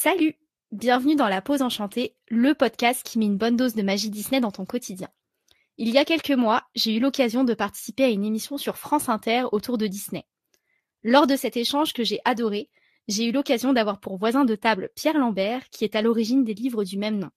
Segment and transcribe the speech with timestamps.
[0.00, 0.36] Salut
[0.70, 4.40] Bienvenue dans La Pause Enchantée, le podcast qui met une bonne dose de magie Disney
[4.40, 5.08] dans ton quotidien.
[5.76, 9.08] Il y a quelques mois, j'ai eu l'occasion de participer à une émission sur France
[9.08, 10.24] Inter autour de Disney.
[11.02, 12.70] Lors de cet échange que j'ai adoré,
[13.08, 16.54] j'ai eu l'occasion d'avoir pour voisin de table Pierre Lambert, qui est à l'origine des
[16.54, 17.30] livres du même nom.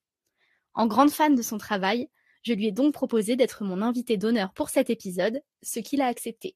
[0.74, 2.10] En grande fan de son travail,
[2.44, 6.06] je lui ai donc proposé d'être mon invité d'honneur pour cet épisode, ce qu'il a
[6.06, 6.54] accepté.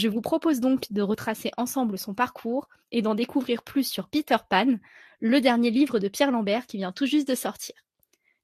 [0.00, 4.38] Je vous propose donc de retracer ensemble son parcours et d'en découvrir plus sur Peter
[4.48, 4.78] Pan,
[5.20, 7.74] le dernier livre de Pierre Lambert qui vient tout juste de sortir.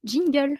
[0.04, 0.58] Jingle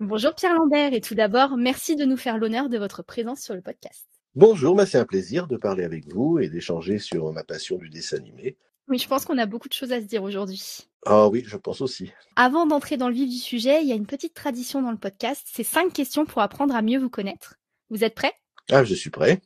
[0.00, 3.54] Bonjour Pierre Lambert et tout d'abord, merci de nous faire l'honneur de votre présence sur
[3.54, 4.04] le podcast.
[4.34, 8.18] Bonjour, c'est un plaisir de parler avec vous et d'échanger sur ma passion du dessin
[8.18, 8.58] animé.
[8.88, 10.80] Oui, je pense qu'on a beaucoup de choses à se dire aujourd'hui.
[11.06, 12.12] Ah oui, je pense aussi.
[12.36, 14.98] Avant d'entrer dans le vif du sujet, il y a une petite tradition dans le
[14.98, 17.54] podcast, c'est cinq questions pour apprendre à mieux vous connaître.
[17.88, 18.34] Vous êtes prêts?
[18.70, 19.40] Ah, je suis prêt.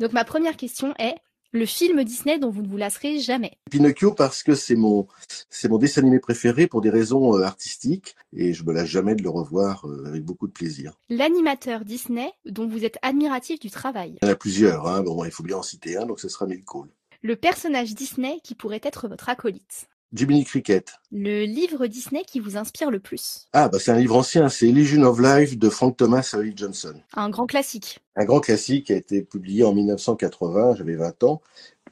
[0.00, 1.14] Donc ma première question est,
[1.54, 5.06] le film Disney dont vous ne vous lasserez jamais Pinocchio parce que c'est mon
[5.48, 9.14] c'est mon dessin animé préféré pour des raisons euh, artistiques et je me lasse jamais
[9.14, 10.98] de le revoir euh, avec beaucoup de plaisir.
[11.08, 15.02] L'animateur Disney dont vous êtes admiratif du travail Il y en a plusieurs, hein.
[15.02, 16.90] bon, il faut bien en citer un, donc ce sera Milk Cole.
[17.22, 20.92] Le personnage Disney qui pourrait être votre acolyte Jiminy Cricket.
[21.10, 24.68] Le livre Disney qui vous inspire le plus Ah, bah c'est un livre ancien, c'est
[24.68, 26.94] Illusion of Life de Frank Thomas et Harry Johnson.
[27.14, 27.98] Un grand classique.
[28.14, 31.42] Un grand classique qui a été publié en 1980, j'avais 20 ans,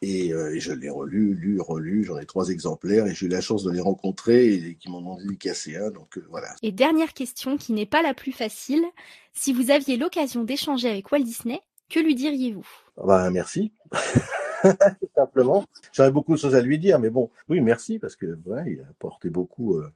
[0.02, 3.28] et, euh, et je l'ai relu, lu, relu, j'en ai trois exemplaires, et j'ai eu
[3.28, 6.54] la chance de les rencontrer et qui m'en ont dédicacé un, donc euh, voilà.
[6.62, 8.84] Et dernière question qui n'est pas la plus facile,
[9.34, 12.66] si vous aviez l'occasion d'échanger avec Walt Disney, que lui diriez-vous?
[12.98, 13.72] Ah Bah merci.
[14.62, 15.64] Tout simplement.
[15.92, 18.80] J'aurais beaucoup de choses à lui dire, mais bon, oui, merci, parce que ouais, il
[18.80, 19.92] a apporté beaucoup euh,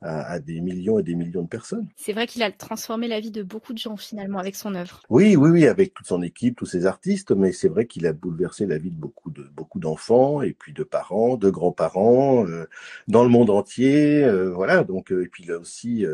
[0.00, 1.86] à, à des millions et des millions de personnes.
[1.96, 5.02] C'est vrai qu'il a transformé la vie de beaucoup de gens finalement avec son œuvre.
[5.08, 8.12] Oui, oui, oui, avec toute son équipe, tous ses artistes, mais c'est vrai qu'il a
[8.12, 12.68] bouleversé la vie de beaucoup de beaucoup d'enfants et puis de parents, de grands-parents, euh,
[13.08, 14.84] dans le monde entier, euh, voilà.
[14.84, 16.04] Donc, et puis il a aussi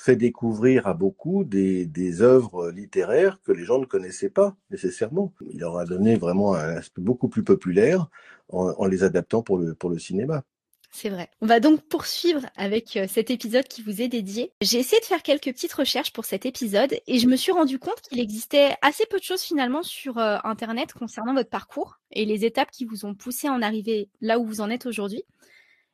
[0.00, 5.34] fait découvrir à beaucoup des, œuvres littéraires que les gens ne connaissaient pas nécessairement.
[5.52, 8.08] Il leur a donné vraiment un aspect beaucoup plus populaire
[8.48, 10.42] en, les adaptant pour le pour le cinéma.
[10.90, 11.30] C'est vrai.
[11.40, 14.52] On va donc poursuivre avec euh, cet épisode qui vous est dédié.
[14.60, 17.78] J'ai essayé de faire quelques petites recherches pour cet épisode et je me suis rendu
[17.78, 22.24] compte qu'il existait assez peu de choses finalement sur euh, Internet concernant votre parcours et
[22.24, 25.22] les étapes qui vous ont poussé à en arriver là où vous en êtes aujourd'hui.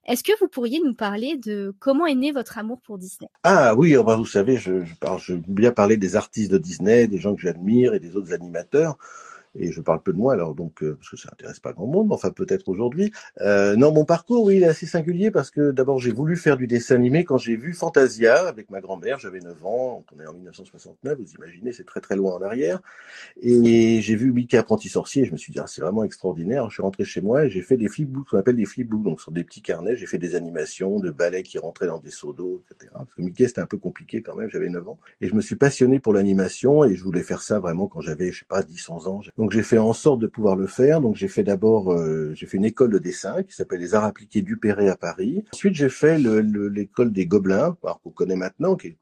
[0.07, 3.29] Est-ce que vous pourriez nous parler de comment est né votre amour pour Disney?
[3.43, 7.09] Ah oui, oh bah, vous savez, je, je, parle, bien parler des artistes de Disney,
[7.09, 8.99] des gens que j'admire et des autres animateurs.
[9.59, 11.87] Et je parle peu de moi, alors donc euh, parce que ça intéresse pas grand
[11.87, 13.13] monde, mais enfin peut-être aujourd'hui.
[13.41, 16.57] Euh, non, mon parcours, oui, il est assez singulier parce que d'abord j'ai voulu faire
[16.57, 19.19] du dessin animé quand j'ai vu Fantasia avec ma grand-mère.
[19.19, 22.81] J'avais 9 ans, on est en 1969, vous imaginez, c'est très très loin en arrière.
[23.41, 25.25] Et j'ai vu Mickey apprenti sorcier.
[25.25, 26.69] Je me suis dit ah, c'est vraiment extraordinaire.
[26.69, 29.21] Je suis rentré chez moi et j'ai fait des flipbooks, qu'on appelle des flipbooks, donc
[29.21, 29.97] sur des petits carnets.
[29.97, 32.91] J'ai fait des animations de balais qui rentraient dans des seaux d'eau, etc.
[32.95, 34.51] Parce que Mickey c'était un peu compliqué quand même.
[34.51, 37.59] J'avais 9 ans et je me suis passionné pour l'animation et je voulais faire ça
[37.59, 39.21] vraiment quand j'avais je sais pas 10 11 ans.
[39.53, 41.01] J'ai fait en sorte de pouvoir le faire.
[41.01, 44.05] Donc j'ai fait d'abord, euh, j'ai fait une école de dessin qui s'appelle les Arts
[44.05, 45.45] appliqués du Perret à Paris.
[45.53, 48.97] Ensuite j'ai fait l'école des Gobelins, qu'on connaît maintenant, qui est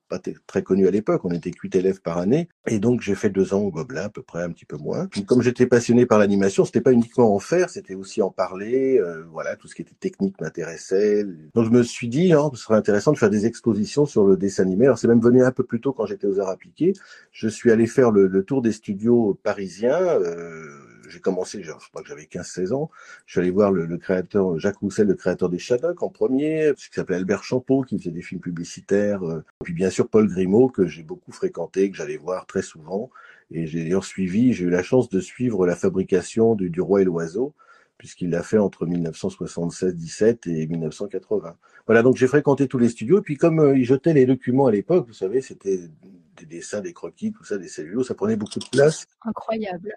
[0.47, 1.25] très connue à l'époque.
[1.25, 4.09] On était 8 élèves par année, et donc j'ai fait deux ans au Gobelin, à
[4.09, 5.07] peu près un petit peu moins.
[5.07, 8.99] Puis, comme j'étais passionné par l'animation, c'était pas uniquement en faire, c'était aussi en parler.
[8.99, 11.25] Euh, voilà, tout ce qui était technique m'intéressait.
[11.55, 14.37] Donc je me suis dit, hein, ce serait intéressant de faire des expositions sur le
[14.37, 14.87] dessin animé.
[14.87, 16.93] Alors c'est même venu un peu plus tôt quand j'étais aux Arts appliqués.
[17.33, 20.01] Je suis allé faire le, le tour des studios parisiens.
[20.01, 22.91] Euh, j'ai commencé, je crois que j'avais 15-16 ans.
[23.27, 26.73] Je suis allé voir le, le, créateur Jacques Roussel, le créateur des Shadocks en premier,
[26.77, 29.23] ce qui s'appelait Albert Champeau, qui faisait des films publicitaires.
[29.25, 33.11] Euh, puis bien sûr Paul Grimaud, que j'ai beaucoup fréquenté, que j'allais voir très souvent.
[33.51, 37.03] Et j'ai d'ailleurs suivi, j'ai eu la chance de suivre la fabrication du, du Roi
[37.03, 37.55] et l'Oiseau,
[37.99, 41.57] puisqu'il l'a fait entre 1976-17 et 1980.
[41.87, 43.19] Voilà, donc j'ai fréquenté tous les studios.
[43.19, 45.89] Et puis comme euh, ils jetaient les documents à l'époque, vous savez, c'était
[46.37, 49.07] des dessins, des croquis, tout ça, des cellulos, ça prenait beaucoup de place.
[49.23, 49.95] Incroyable.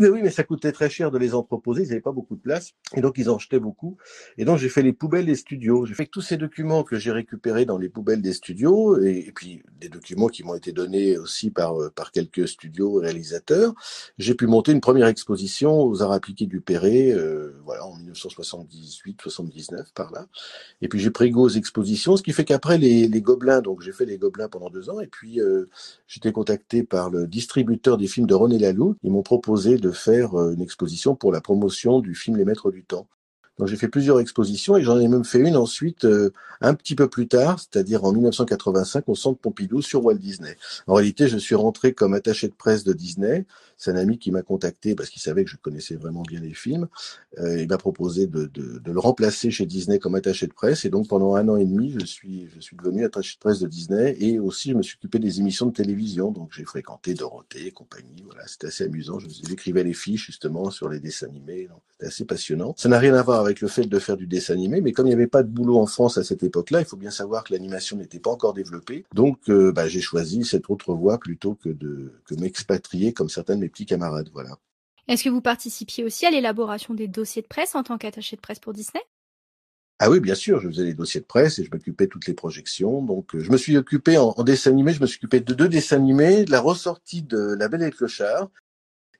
[0.00, 2.40] Mais oui, mais ça coûtait très cher de les entreposer, ils n'avaient pas beaucoup de
[2.40, 3.96] place, et donc ils en jetaient beaucoup.
[4.36, 5.86] Et donc j'ai fait les poubelles des studios.
[5.86, 9.62] J'ai fait tous ces documents que j'ai récupérés dans les poubelles des studios, et, puis
[9.80, 13.74] des documents qui m'ont été donnés aussi par, par quelques studios réalisateurs.
[14.18, 19.92] J'ai pu monter une première exposition aux arts appliqués du Perret, euh, voilà, en 1978-79
[19.94, 20.26] par là.
[20.82, 23.82] Et puis j'ai pris go aux expositions, ce qui fait qu'après les, les Gobelins, donc
[23.82, 25.68] j'ai fait les Gobelins pendant deux ans, et puis euh,
[26.06, 28.96] j'étais contacté par le distributeur des films de René Laloux.
[29.02, 32.84] Ils m'ont proposé de faire une exposition pour la promotion du film Les Maîtres du
[32.84, 33.08] Temps.
[33.58, 36.94] Donc j'ai fait plusieurs expositions et j'en ai même fait une ensuite euh, un petit
[36.94, 40.56] peu plus tard, c'est-à-dire en 1985 au Centre Pompidou sur Walt Disney.
[40.86, 43.46] En réalité, je suis rentré comme attaché de presse de Disney.
[43.76, 46.54] C'est un ami qui m'a contacté parce qu'il savait que je connaissais vraiment bien les
[46.54, 46.88] films.
[47.38, 50.84] Euh, il m'a proposé de, de, de, le remplacer chez Disney comme attaché de presse
[50.84, 53.60] et donc pendant un an et demi, je suis je suis devenu attaché de presse
[53.60, 56.32] de Disney et aussi je me suis occupé des émissions de télévision.
[56.32, 58.22] Donc j'ai fréquenté Dorothée et compagnie.
[58.24, 59.18] Voilà, c'était assez amusant.
[59.18, 61.68] J'écrivais les fiches justement sur les dessins animés.
[61.92, 62.74] C'était assez passionnant.
[62.76, 65.06] Ça n'a rien à voir avec le fait de faire du dessin animé, mais comme
[65.06, 67.44] il n'y avait pas de boulot en France à cette époque-là, il faut bien savoir
[67.44, 69.04] que l'animation n'était pas encore développée.
[69.14, 73.56] Donc, euh, bah, j'ai choisi cette autre voie plutôt que de que m'expatrier comme certains
[73.56, 74.30] de mes petits camarades.
[74.32, 74.58] Voilà.
[75.08, 78.40] Est-ce que vous participiez aussi à l'élaboration des dossiers de presse en tant qu'attaché de
[78.40, 79.02] presse pour Disney?
[80.00, 82.26] Ah oui, bien sûr, je faisais les dossiers de presse et je m'occupais de toutes
[82.26, 83.02] les projections.
[83.02, 85.54] Donc, euh, je me suis occupé en, en dessin animé, je me suis occupé de
[85.54, 88.48] deux dessins animés, de la ressortie de La Belle et le Clochard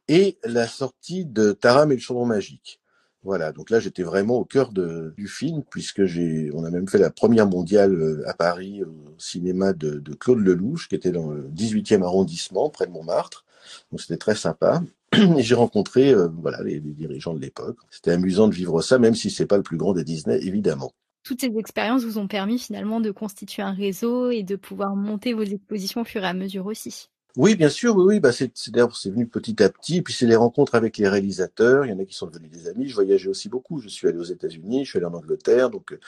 [0.09, 2.81] et la sortie de Taram et le Chaudron Magique.
[3.25, 6.89] Voilà, donc là j'étais vraiment au cœur de, du film puisque j'ai, on a même
[6.89, 11.11] fait la première mondiale euh, à Paris au cinéma de, de Claude Lelouch qui était
[11.11, 13.45] dans le 18e arrondissement près de Montmartre.
[13.91, 14.83] Donc c'était très sympa.
[15.15, 17.79] Et j'ai rencontré euh, voilà les, les, dirigeants de l'époque.
[17.91, 20.93] C'était amusant de vivre ça, même si c'est pas le plus grand des Disney, évidemment.
[21.25, 25.35] Toutes ces expériences vous ont permis finalement de constituer un réseau et de pouvoir monter
[25.35, 27.11] vos expositions au fur et à mesure aussi.
[27.39, 28.21] Oui, bien sûr, oui, oui.
[28.21, 29.99] Bah, c'est d'ailleurs c'est venu petit à petit.
[29.99, 31.87] Et puis c'est les rencontres avec les réalisateurs.
[31.87, 32.89] Il y en a qui sont devenus des amis.
[32.89, 33.81] Je voyageais aussi beaucoup.
[33.81, 35.71] Je suis allé aux États-Unis, je suis allé en Angleterre.
[35.71, 36.01] Donc euh,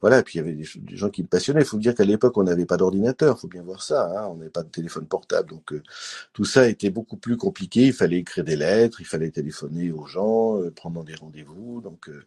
[0.00, 0.20] voilà.
[0.20, 1.60] Et puis il y avait des, gens qui me passionnaient.
[1.60, 3.36] Il faut dire qu'à l'époque on n'avait pas d'ordinateur.
[3.36, 4.06] Il faut bien voir ça.
[4.06, 4.28] Hein.
[4.30, 5.50] On n'avait pas de téléphone portable.
[5.50, 5.82] Donc euh,
[6.32, 7.88] tout ça était beaucoup plus compliqué.
[7.88, 11.82] Il fallait écrire des lettres, il fallait téléphoner aux gens, euh, prendre des rendez-vous.
[11.82, 12.24] Donc euh,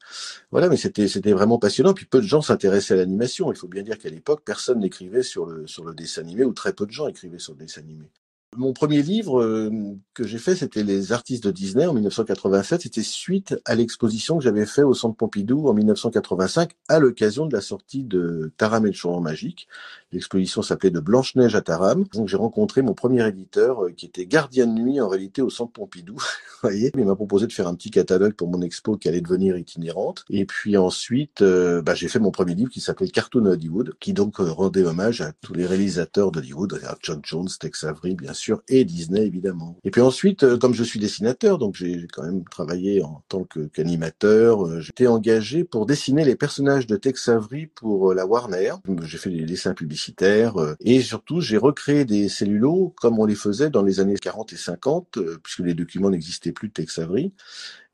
[0.52, 0.70] voilà.
[0.70, 1.96] Mais c'était c'était vraiment passionnant.
[1.96, 3.52] Puis peu de gens s'intéressaient à l'animation.
[3.52, 6.54] Il faut bien dire qu'à l'époque personne n'écrivait sur le sur le dessin animé ou
[6.54, 8.12] très peu de gens écrivaient sur le dessin animé.
[8.56, 9.72] Mon premier livre euh,
[10.14, 12.82] que j'ai fait, c'était Les artistes de Disney en 1987.
[12.82, 17.54] C'était suite à l'exposition que j'avais fait au Centre Pompidou en 1985 à l'occasion de
[17.54, 19.68] la sortie de Taram et le Chant magique.
[20.12, 22.06] L'exposition s'appelait De Blanche-Neige à Taram.
[22.14, 25.50] Donc j'ai rencontré mon premier éditeur euh, qui était gardien de nuit en réalité au
[25.50, 26.14] Centre Pompidou.
[26.62, 29.22] Vous voyez, il m'a proposé de faire un petit catalogue pour mon expo qui allait
[29.22, 30.26] devenir itinérante.
[30.30, 34.14] Et puis ensuite, euh, bah, j'ai fait mon premier livre qui s'appelait Cartoon Hollywood, qui
[34.14, 38.43] donc rendait hommage à tous les réalisateurs d'Hollywood, à John Jones, Tex Avery, bien sûr
[38.68, 39.78] et Disney évidemment.
[39.84, 43.46] Et puis ensuite, euh, comme je suis dessinateur, donc j'ai quand même travaillé en tant
[43.74, 48.74] qu'animateur, euh, j'étais engagé pour dessiner les personnages de Tex Avery pour euh, la Warner.
[49.04, 53.70] J'ai fait des dessins publicitaires et surtout j'ai recréé des cellulos comme on les faisait
[53.70, 57.34] dans les années 40 et 50, puisque les documents n'existaient plus de Tex Avery.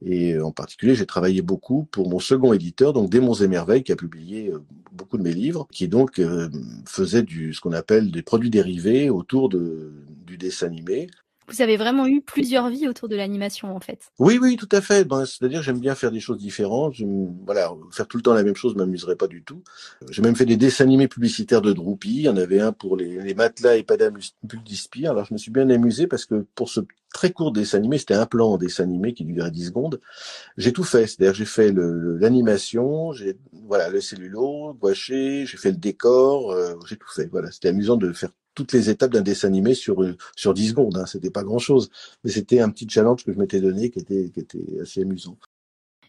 [0.01, 3.91] Et en particulier, j'ai travaillé beaucoup pour mon second éditeur, donc Démons et Merveilles, qui
[3.91, 4.53] a publié
[4.93, 6.21] beaucoup de mes livres, qui donc
[6.87, 11.09] faisait du ce qu'on appelle des produits dérivés autour du dessin animé.
[11.49, 14.11] Vous avez vraiment eu plusieurs vies autour de l'animation, en fait.
[14.19, 15.05] Oui, oui, tout à fait.
[15.05, 16.95] Ben, C'est-à-dire, j'aime bien faire des choses différentes.
[17.45, 19.63] Voilà, faire tout le temps la même chose m'amuserait pas du tout.
[20.09, 22.09] J'ai même fait des dessins animés publicitaires de Droopy.
[22.09, 23.97] Il y en avait un pour les, les matelas et pas
[24.43, 25.11] d'Ispire.
[25.11, 26.81] Alors, je me suis bien amusé parce que pour ce
[27.13, 29.99] très court dessin animé, c'était un plan en dessin animé qui durait 10 secondes.
[30.57, 31.07] J'ai tout fait.
[31.07, 36.97] C'est-à-dire, j'ai fait l'animation, j'ai, voilà, le cellulo, gouaché, j'ai fait le décor, euh, j'ai
[36.97, 37.27] tout fait.
[37.31, 40.03] Voilà, c'était amusant de faire toutes les étapes d'un dessin animé sur
[40.35, 40.97] sur 10 secondes.
[40.97, 41.05] Hein.
[41.05, 41.89] C'était pas grand chose,
[42.23, 45.37] mais c'était un petit challenge que je m'étais donné qui était qui était assez amusant.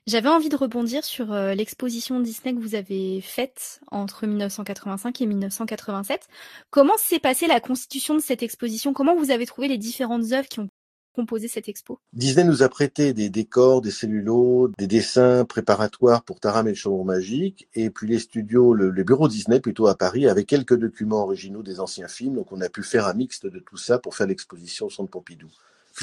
[0.07, 5.27] J'avais envie de rebondir sur euh, l'exposition Disney que vous avez faite entre 1985 et
[5.27, 6.27] 1987.
[6.71, 8.93] Comment s'est passée la constitution de cette exposition?
[8.93, 10.69] Comment vous avez trouvé les différentes œuvres qui ont
[11.13, 16.41] composer cette expo Disney nous a prêté des décors, des cellulos, des dessins préparatoires pour
[16.41, 19.97] Taram et le Chaudron Magique, et puis les studios, le, le, bureau Disney plutôt à
[19.97, 22.35] Paris, avec quelques documents originaux des anciens films.
[22.35, 25.11] Donc on a pu faire un mixte de tout ça pour faire l'exposition au Centre
[25.11, 25.49] Pompidou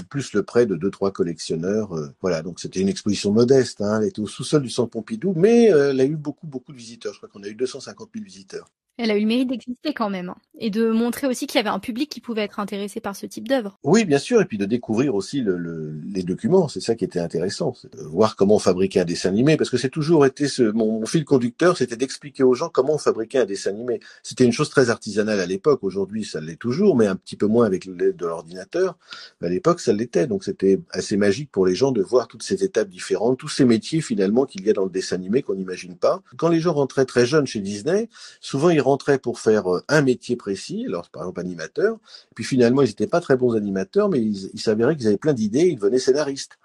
[0.09, 1.95] plus le prêt de deux trois collectionneurs.
[1.95, 3.81] Euh, voilà, donc c'était une exposition modeste.
[3.81, 6.71] Hein, elle était au sous-sol du Centre Pompidou, mais euh, elle a eu beaucoup beaucoup
[6.71, 7.13] de visiteurs.
[7.13, 8.69] Je crois qu'on a eu 250 000 visiteurs.
[8.97, 11.61] Elle a eu le mérite d'exister quand même, hein, et de montrer aussi qu'il y
[11.61, 13.77] avait un public qui pouvait être intéressé par ce type d'œuvre.
[13.83, 17.05] Oui, bien sûr, et puis de découvrir aussi le, le, les documents, c'est ça qui
[17.05, 20.47] était intéressant, de voir comment on fabriquait un dessin animé, parce que c'est toujours été
[20.47, 23.99] ce, mon, mon fil conducteur, c'était d'expliquer aux gens comment on fabriquait un dessin animé.
[24.23, 27.45] C'était une chose très artisanale à l'époque, aujourd'hui ça l'est toujours, mais un petit peu
[27.45, 28.97] moins avec l'aide de l'ordinateur.
[29.41, 32.63] À l'époque, ça l'était, donc c'était assez magique pour les gens de voir toutes ces
[32.63, 35.95] étapes différentes, tous ces métiers finalement qu'il y a dans le dessin animé qu'on n'imagine
[35.95, 36.23] pas.
[36.37, 38.09] Quand les gens rentraient très jeunes chez Disney,
[38.41, 41.97] souvent ils rentraient pour faire euh, un métier précis, alors par exemple animateur,
[42.35, 45.33] puis finalement ils n'étaient pas très bons animateurs, mais il, il s'avérait qu'ils avaient plein
[45.33, 46.57] d'idées, ils devenaient scénaristes.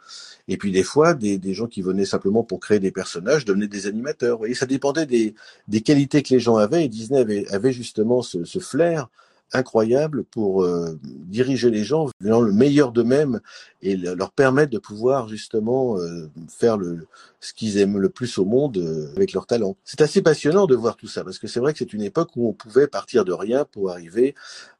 [0.49, 3.87] Et puis des fois, des, gens qui venaient simplement pour créer des personnages devenaient des
[3.87, 4.37] animateurs.
[4.37, 8.45] Vous voyez, ça dépendait des, qualités que les gens avaient, et Disney avait, justement ce,
[8.59, 9.09] flair
[9.55, 13.41] incroyable pour euh, diriger les gens dans le meilleur d'eux-mêmes
[13.83, 17.07] et leur permettre de pouvoir justement euh, faire le,
[17.41, 19.77] ce qu'ils aiment le plus au monde euh, avec leur talent.
[19.85, 22.31] C'est assez passionnant de voir tout ça parce que c'est vrai que c'est une époque
[22.37, 24.37] où on pouvait partir de rien pour arriver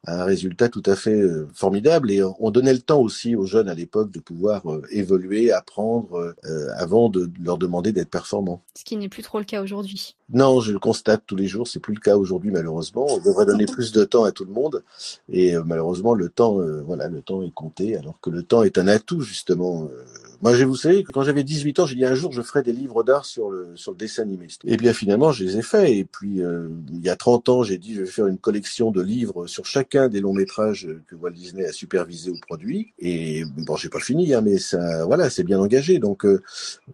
[0.07, 3.45] à un résultat tout à fait euh, formidable et on donnait le temps aussi aux
[3.45, 6.33] jeunes à l'époque de pouvoir évoluer, apprendre
[6.75, 8.61] avant de leur demander d'être performants.
[8.75, 10.15] Ce qui n'est plus trop le cas aujourd'hui.
[10.31, 13.05] Non, je le constate tous les jours, c'est plus le cas aujourd'hui malheureusement.
[13.09, 14.83] On devrait donner plus de temps à tout le monde
[15.31, 18.87] et malheureusement le temps, voilà, le temps est compté alors que le temps est un
[18.93, 19.89] atout justement
[20.41, 22.73] moi, je vous savez, quand j'avais 18 ans, j'ai dit un jour, je ferai des
[22.73, 24.47] livres d'art sur le, sur le dessin animé.
[24.65, 25.89] Et bien finalement, je les ai faits.
[25.89, 28.91] Et puis, euh, il y a 30 ans, j'ai dit, je vais faire une collection
[28.91, 32.93] de livres sur chacun des longs métrages que Walt Disney a supervisé ou produit.
[32.99, 35.99] Et bon, j'ai pas fini, hein, mais ça, voilà, c'est bien engagé.
[35.99, 36.41] Donc, euh,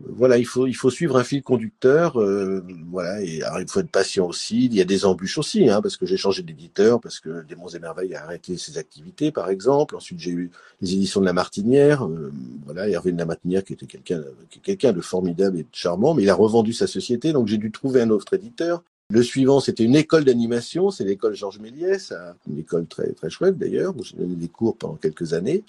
[0.08, 2.20] voilà, il faut, il faut suivre un fil conducteur.
[2.20, 4.66] Euh, voilà, et alors, il faut être patient aussi.
[4.66, 7.56] Il y a des embûches aussi, hein, parce que j'ai changé d'éditeur, parce que Des
[7.56, 9.96] Monts et Merveilles a arrêté ses activités, par exemple.
[9.96, 12.08] Ensuite, j'ai eu les éditions de La Martinière.
[12.66, 13.26] voilà, Hervé de La
[13.66, 14.22] qui était quelqu'un
[14.64, 17.72] quelqu'un de formidable et de charmant, mais il a revendu sa société, donc j'ai dû
[17.72, 18.84] trouver un autre éditeur.
[19.12, 22.14] Le suivant, c'était une école d'animation, c'est l'école Georges Méliès,
[22.48, 25.64] une école très très chouette d'ailleurs, où j'ai donné des cours pendant quelques années,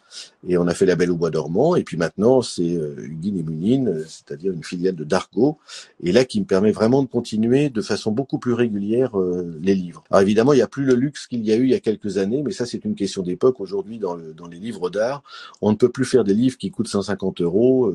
[0.47, 3.39] et on a fait La Belle au Bois dormant, et puis maintenant c'est euh, Huguine
[3.39, 5.57] et Munine, euh, c'est-à-dire une filiale de Dargo,
[6.03, 9.75] et là qui me permet vraiment de continuer de façon beaucoup plus régulière euh, les
[9.75, 10.05] livres.
[10.11, 11.81] Alors évidemment, il n'y a plus le luxe qu'il y a eu il y a
[11.81, 13.59] quelques années, mais ça c'est une question d'époque.
[13.61, 15.23] Aujourd'hui, dans, le, dans les livres d'art,
[15.63, 17.91] on ne peut plus faire des livres qui coûtent 150 euros,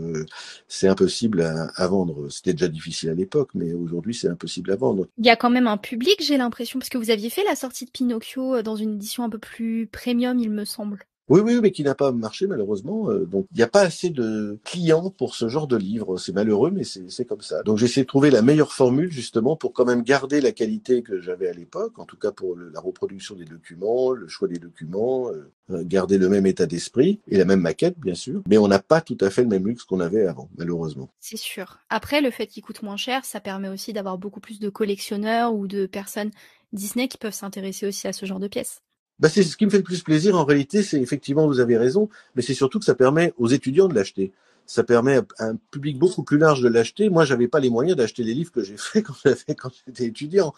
[0.68, 1.44] c'est impossible
[1.76, 2.30] à vendre.
[2.32, 6.22] C'était déjà difficile à l'époque, mais aujourd'hui c'est impossible à vendre quand même un public,
[6.22, 9.24] j'ai l'impression, parce que vous aviez fait la sortie de Pinocchio euh, dans une édition
[9.24, 11.06] un peu plus premium, il me semble.
[11.28, 13.10] Oui, oui, mais qui n'a pas marché malheureusement.
[13.10, 16.18] Euh, donc, il n'y a pas assez de clients pour ce genre de livre.
[16.18, 17.64] C'est malheureux, mais c'est comme ça.
[17.64, 21.02] Donc, j'ai essayé de trouver la meilleure formule justement pour quand même garder la qualité
[21.02, 24.60] que j'avais à l'époque, en tout cas pour la reproduction des documents, le choix des
[24.60, 28.44] documents, euh, euh, garder le même état d'esprit et la même maquette, bien sûr.
[28.48, 31.10] Mais on n'a pas tout à fait le même luxe qu'on avait avant, malheureusement.
[31.20, 31.80] C'est sûr.
[31.90, 35.56] Après, le fait qu'il coûte moins cher, ça permet aussi d'avoir beaucoup plus de collectionneurs
[35.56, 36.30] ou de personnes
[36.72, 38.82] Disney qui peuvent s'intéresser aussi à ce genre de pièces.
[39.20, 41.78] Bah c'est ce qui me fait le plus plaisir en réalité, c'est effectivement vous avez
[41.78, 44.34] raison, mais c'est surtout que ça permet aux étudiants de l'acheter.
[44.68, 47.10] Ça permet à un public beaucoup plus large de l'acheter.
[47.10, 50.54] Moi, j'avais pas les moyens d'acheter les livres que j'ai fait quand j'étais étudiant.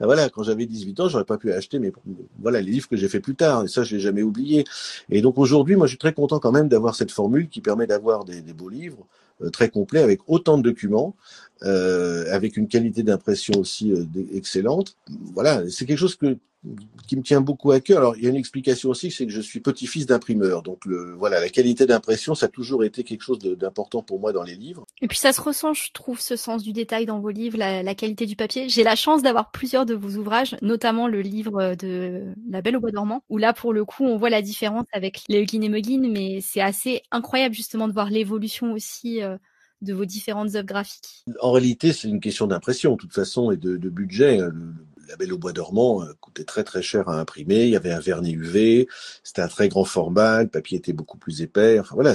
[0.00, 1.92] Voilà, quand j'avais 18 ans, j'aurais pas pu acheter mais
[2.38, 4.64] voilà les livres que j'ai fait plus tard et ça je l'ai jamais oublié.
[5.10, 7.86] Et donc aujourd'hui, moi je suis très content quand même d'avoir cette formule qui permet
[7.86, 9.06] d'avoir des, des, beaux livres
[9.42, 11.14] euh, très complets avec autant de documents
[11.64, 14.96] euh, avec une qualité d'impression aussi euh, excellente.
[15.34, 16.38] Voilà, c'est quelque chose que
[17.06, 17.98] qui me tient beaucoup à cœur.
[17.98, 20.62] Alors, il y a une explication aussi, c'est que je suis petit-fils d'imprimeur.
[20.62, 24.32] Donc, le, voilà, la qualité d'impression, ça a toujours été quelque chose d'important pour moi
[24.32, 24.84] dans les livres.
[25.00, 27.82] Et puis, ça se ressent, je trouve, ce sens du détail dans vos livres, la,
[27.82, 28.68] la qualité du papier.
[28.68, 32.80] J'ai la chance d'avoir plusieurs de vos ouvrages, notamment le livre de La Belle au
[32.80, 35.68] Bois dormant, où là, pour le coup, on voit la différence avec les Huguin et
[35.70, 39.38] Muggin, mais c'est assez incroyable, justement, de voir l'évolution aussi euh,
[39.82, 41.24] de vos différentes œuvres graphiques?
[41.40, 44.38] En réalité, c'est une question d'impression, de toute façon, et de, budget.
[44.38, 44.74] Le,
[45.10, 47.64] la Belle au bois dormant euh, coûtait très très cher à imprimer.
[47.64, 48.86] Il y avait un vernis UV,
[49.24, 51.78] c'était un très grand format, le papier était beaucoup plus épais.
[51.80, 52.14] Enfin voilà,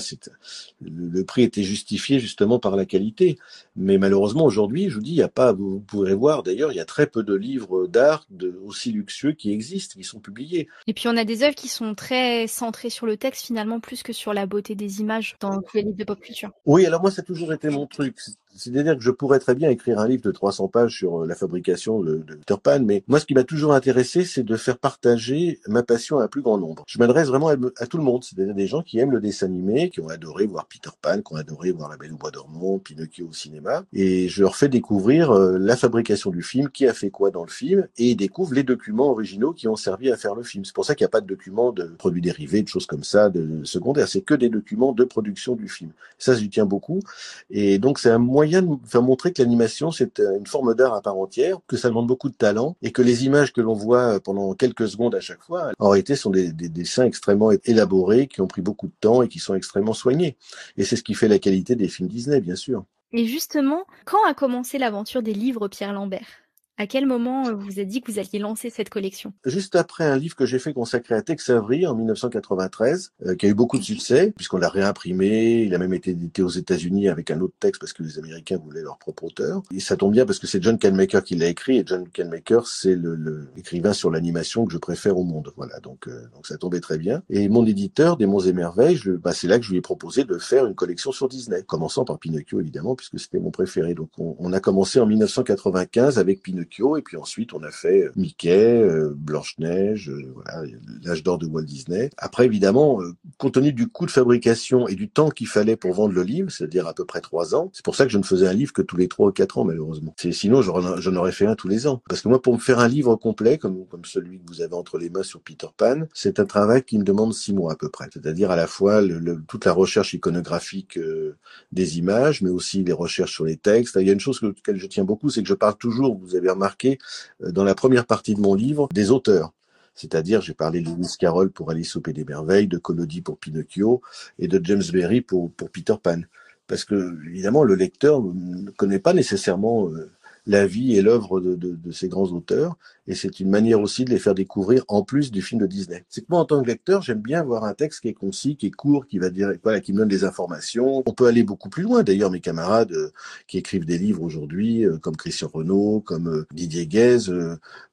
[0.82, 3.38] le, prix était justifié justement par la qualité.
[3.76, 5.52] Mais malheureusement aujourd'hui, je vous dis, il y a pas.
[5.52, 8.28] Vous, pourrez voir d'ailleurs, il y a très peu de livres d'art
[8.64, 10.70] aussi luxueux qui existent, qui sont publiés.
[10.88, 14.04] Et puis on a des œuvres qui sont très centrées sur le texte finalement plus
[14.04, 16.52] que sur la beauté des images dans tous les livres de pop culture.
[16.66, 18.18] Oui, alors moi ça a toujours été mon truc.
[18.56, 21.36] C'est-à-dire que je pourrais très bien écrire un livre de 300 pages sur euh, la
[21.36, 24.78] fabrication de, de Peter Pan, mais moi, ce qui m'a toujours intéressé, c'est de faire
[24.78, 26.84] partager ma passion à un plus grand nombre.
[26.88, 29.90] Je m'adresse vraiment à, tout le monde, c'est-à-dire des gens qui aiment le dessin animé,
[29.90, 32.80] qui ont adoré voir Peter Pan, qui ont adoré voir La Belle au Bois dormant,
[32.80, 36.94] Pinocchio au cinéma, et je leur fais découvrir euh, la fabrication du film, qui a
[36.94, 40.18] fait quoi dans le film, et ils découvrent les documents originaux qui ont servi à
[40.18, 40.64] faire le film.
[40.64, 43.04] C'est pour ça qu'il n'y a pas de documents de produits dérivés, de choses comme
[43.04, 44.08] ça, de secondaires.
[44.08, 45.92] C'est que des documents de production du film.
[46.18, 47.02] Ça, j'y tiens beaucoup.
[47.50, 50.76] Et donc, c'est un moyen moyen de faire montrer que l'animation, c'est euh, une forme
[50.76, 53.62] d'art à part entière, que ça demande beaucoup de talent, et que les images que
[53.62, 57.06] l'on voit euh, pendant quelques secondes à chaque fois, en réalité, sont des, des dessins
[57.06, 60.38] extrêmement élaborés, qui ont pris beaucoup de temps et qui sont extrêmement soignés.
[60.78, 62.86] Et c'est ce qui fait la qualité des films Disney, bien sûr.
[63.14, 66.45] Et justement, quand a commencé l'aventure des livres Pierre Lambert?
[66.78, 69.34] À quel moment euh, vous vous êtes dit que vous alliez lancer cette collection?
[69.46, 73.46] Juste après un livre que j'ai fait consacré à Tex Avery en 1993, euh, qui
[73.46, 77.08] a eu beaucoup de succès, puisqu'on l'a réimprimé, il a même été édité aux États-Unis
[77.10, 79.62] avec un autre texte parce que les Américains voulaient leur propre auteur.
[79.74, 82.68] Et ça tombe bien parce que c'est John Canmaker qui l'a écrit, et John Canmaker,
[82.68, 85.54] c'est le, écrivain sur l'animation que je préfère au monde.
[85.56, 87.24] Voilà, donc, euh, donc ça tombait très bien.
[87.30, 90.26] Et mon éditeur, des Monts et Merveilles, bah, c'est là que je lui ai proposé
[90.26, 93.94] de faire une collection sur Disney, commençant par Pinocchio évidemment, puisque c'était mon préféré.
[93.94, 96.65] Donc on, on a commencé en 1995 avec Pinocchio
[96.98, 100.64] Et puis ensuite on a fait Mickey, Blanche-Neige, voilà,
[101.04, 102.10] l'âge d'or de Walt Disney.
[102.18, 103.00] Après, évidemment,
[103.38, 106.52] compte tenu du coût de fabrication et du temps qu'il fallait pour vendre le livre,
[106.52, 108.74] c'est-à-dire à peu près trois ans, c'est pour ça que je ne faisais un livre
[108.74, 110.14] que tous les trois ou quatre ans, malheureusement.
[110.32, 112.02] Sinon, j'en aurais fait un tous les ans.
[112.10, 114.74] Parce que moi, pour me faire un livre complet, comme, comme celui que vous avez
[114.74, 117.76] entre les mains sur Peter Pan, c'est un travail qui me demande six mois à
[117.76, 118.08] peu près.
[118.14, 119.02] C'est-à-dire à la fois
[119.48, 121.36] toute la recherche iconographique euh,
[121.72, 123.98] des images, mais aussi les recherches sur les textes.
[124.00, 126.18] Il y a une chose que, laquelle je tiens beaucoup, c'est que je parle toujours,
[126.18, 126.98] vous avez remarqué,
[127.44, 129.54] euh, dans la première partie de mon livre, des auteurs.
[129.94, 133.38] C'est-à-dire, j'ai parlé de Lewis Carroll pour Alice au Pays des Merveilles, de Collodi pour
[133.38, 134.02] Pinocchio
[134.40, 136.22] et de James Berry pour, Peter Pan.
[136.68, 140.12] Parce que, évidemment, le lecteur ne connaît pas nécessairement euh,
[140.46, 144.06] la vie et l'œuvre de, de, de, ces grands auteurs, et c'est une manière aussi
[144.06, 146.06] de les faire découvrir en plus du film de Disney.
[146.10, 148.56] C'est que moi, en tant que lecteur, j'aime bien avoir un texte qui est concis,
[148.56, 151.04] qui est court, qui va dire, voilà, qui me donne des informations.
[151.06, 152.04] On peut aller beaucoup plus loin.
[152.04, 153.12] D'ailleurs, mes camarades euh,
[153.48, 157.34] qui écrivent des livres aujourd'hui, euh, comme Christian Renaud, comme euh, Didier Guèze,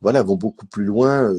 [0.00, 1.32] voilà, vont beaucoup plus loin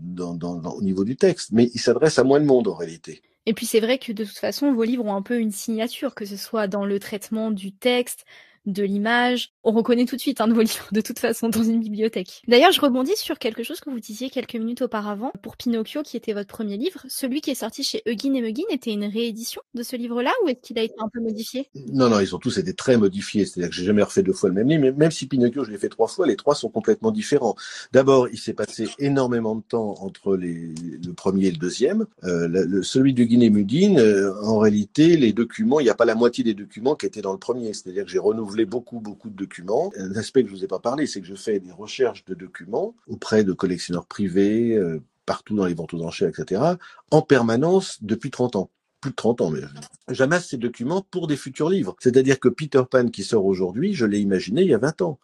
[0.00, 1.50] dans, dans, au niveau du texte.
[1.52, 3.22] Mais ils s'adressent à moins de monde en réalité.
[3.46, 6.14] Et puis c'est vrai que de toute façon, vos livres ont un peu une signature,
[6.14, 8.24] que ce soit dans le traitement du texte,
[8.66, 9.52] de l'image.
[9.64, 12.42] On reconnaît tout de suite un hein, vos livres, de toute façon, dans une bibliothèque.
[12.48, 15.32] D'ailleurs, je rebondis sur quelque chose que vous disiez quelques minutes auparavant.
[15.42, 18.64] Pour Pinocchio, qui était votre premier livre, celui qui est sorti chez Huggin et Muggin
[18.70, 21.68] était une réédition de ce livre-là ou est-ce qu'il a été un peu modifié?
[21.92, 23.44] Non, non, ils ont tous été très modifiés.
[23.44, 25.70] C'est-à-dire que j'ai jamais refait deux fois le même livre, mais même si Pinocchio, je
[25.70, 27.56] l'ai fait trois fois, les trois sont complètement différents.
[27.92, 32.06] D'abord, il s'est passé énormément de temps entre le premier et le deuxième.
[32.24, 36.14] Euh, le, celui de et euh, en réalité, les documents, il n'y a pas la
[36.14, 37.72] moitié des documents qui étaient dans le premier.
[37.74, 39.92] C'est-à-dire que j'ai renouvelé beaucoup, beaucoup de documents.
[39.96, 42.34] Un aspect que je vous ai pas parlé, c'est que je fais des recherches de
[42.34, 46.62] documents auprès de collectionneurs privés, euh, partout dans les ventes aux enchères, etc.,
[47.10, 48.70] en permanence depuis 30 ans
[49.00, 49.60] plus de 30 ans, mais
[50.08, 51.96] j'amasse ces documents pour des futurs livres.
[52.00, 55.18] C'est-à-dire que Peter Pan qui sort aujourd'hui, je l'ai imaginé il y a 20 ans.